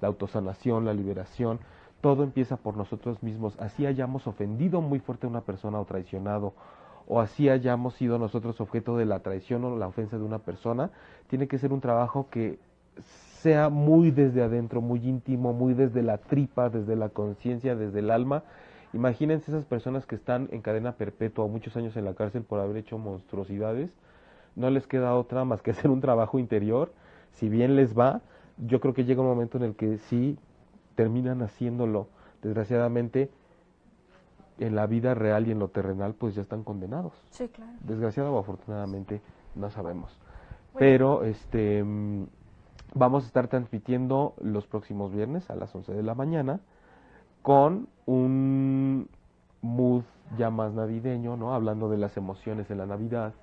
[0.00, 1.60] la autosanación, la liberación.
[2.00, 3.58] Todo empieza por nosotros mismos.
[3.58, 6.54] Así hayamos ofendido muy fuerte a una persona o traicionado,
[7.06, 10.90] o así hayamos sido nosotros objeto de la traición o la ofensa de una persona,
[11.28, 12.58] tiene que ser un trabajo que
[13.40, 18.10] sea muy desde adentro, muy íntimo, muy desde la tripa, desde la conciencia, desde el
[18.10, 18.42] alma.
[18.92, 22.76] Imagínense esas personas que están en cadena perpetua muchos años en la cárcel por haber
[22.78, 23.90] hecho monstruosidades.
[24.56, 26.92] No les queda otra más que hacer un trabajo interior.
[27.32, 28.20] Si bien les va,
[28.66, 30.38] yo creo que llega un momento en el que sí
[30.94, 32.08] terminan haciéndolo.
[32.42, 33.30] Desgraciadamente,
[34.58, 37.72] en la vida real y en lo terrenal, pues ya están condenados Sí, claro.
[37.80, 39.20] desgraciado o afortunadamente
[39.54, 40.16] no sabemos.
[40.76, 41.84] Pero este
[42.94, 46.60] vamos a estar transmitiendo los próximos viernes a las 11 de la mañana
[47.42, 49.08] con un
[49.62, 50.02] mood
[50.36, 51.54] ya más navideño, ¿no?
[51.54, 53.34] Hablando de las emociones en la Navidad.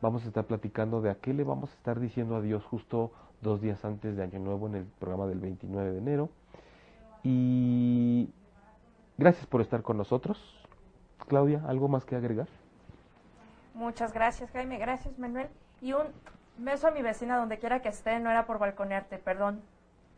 [0.00, 3.12] Vamos a estar platicando de a qué le vamos a estar diciendo adiós justo
[3.42, 6.30] dos días antes de Año Nuevo en el programa del 29 de enero.
[7.22, 8.30] Y
[9.18, 10.38] gracias por estar con nosotros.
[11.28, 12.48] Claudia, ¿algo más que agregar?
[13.74, 14.78] Muchas gracias, Jaime.
[14.78, 15.48] Gracias, Manuel.
[15.80, 16.06] Y un
[16.58, 18.18] beso a mi vecina donde quiera que esté.
[18.20, 19.60] No era por balconearte, perdón.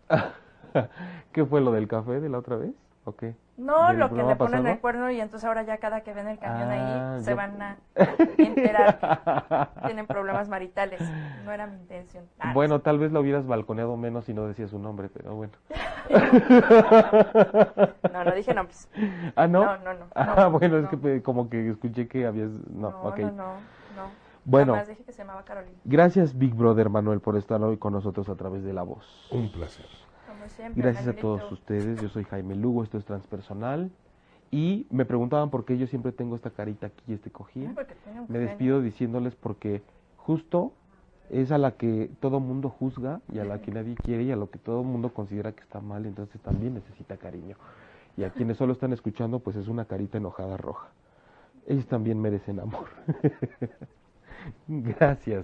[1.32, 2.74] ¿Qué fue lo del café de la otra vez?
[3.06, 3.34] ¿O qué?
[3.58, 4.68] No, ¿Del lo que le ponen pasado?
[4.68, 7.36] el cuerno y entonces ahora ya cada que ven el camión Ah, ahí se yo-
[7.36, 7.76] van a
[8.38, 11.00] enterar que tienen problemas maritales.
[11.44, 12.24] No era mi intención.
[12.40, 15.52] Ah, Bueno, tal vez lo hubieras balconeado menos si no decías su nombre, pero bueno.
[18.12, 18.88] No, no dije nombres.
[19.36, 19.64] Ah, ¿no?
[19.64, 22.50] No, no, no, Ah, no, bueno, es que como que escuché que habías...
[22.70, 23.30] No, No, no, no,
[23.96, 24.24] no.
[24.46, 24.72] Bueno.
[24.72, 25.78] Nada más dije que se llamaba Carolina.
[25.84, 29.28] Gracias, Big Brother Manuel, por estar hoy con nosotros a través de la voz.
[29.30, 29.86] Un placer.
[30.48, 30.82] Siempre.
[30.82, 32.00] Gracias a todos ustedes.
[32.00, 33.90] Yo soy Jaime Lugo, esto es Transpersonal.
[34.50, 37.74] Y me preguntaban por qué yo siempre tengo esta carita aquí y este cojín.
[38.28, 39.82] Me despido diciéndoles porque
[40.16, 40.72] justo
[41.28, 44.36] es a la que todo mundo juzga y a la que nadie quiere y a
[44.36, 47.56] lo que todo mundo considera que está mal, entonces también necesita cariño.
[48.16, 50.88] Y a quienes solo están escuchando, pues es una carita enojada roja.
[51.66, 52.86] Ellos también merecen amor.
[54.68, 55.42] Gracias.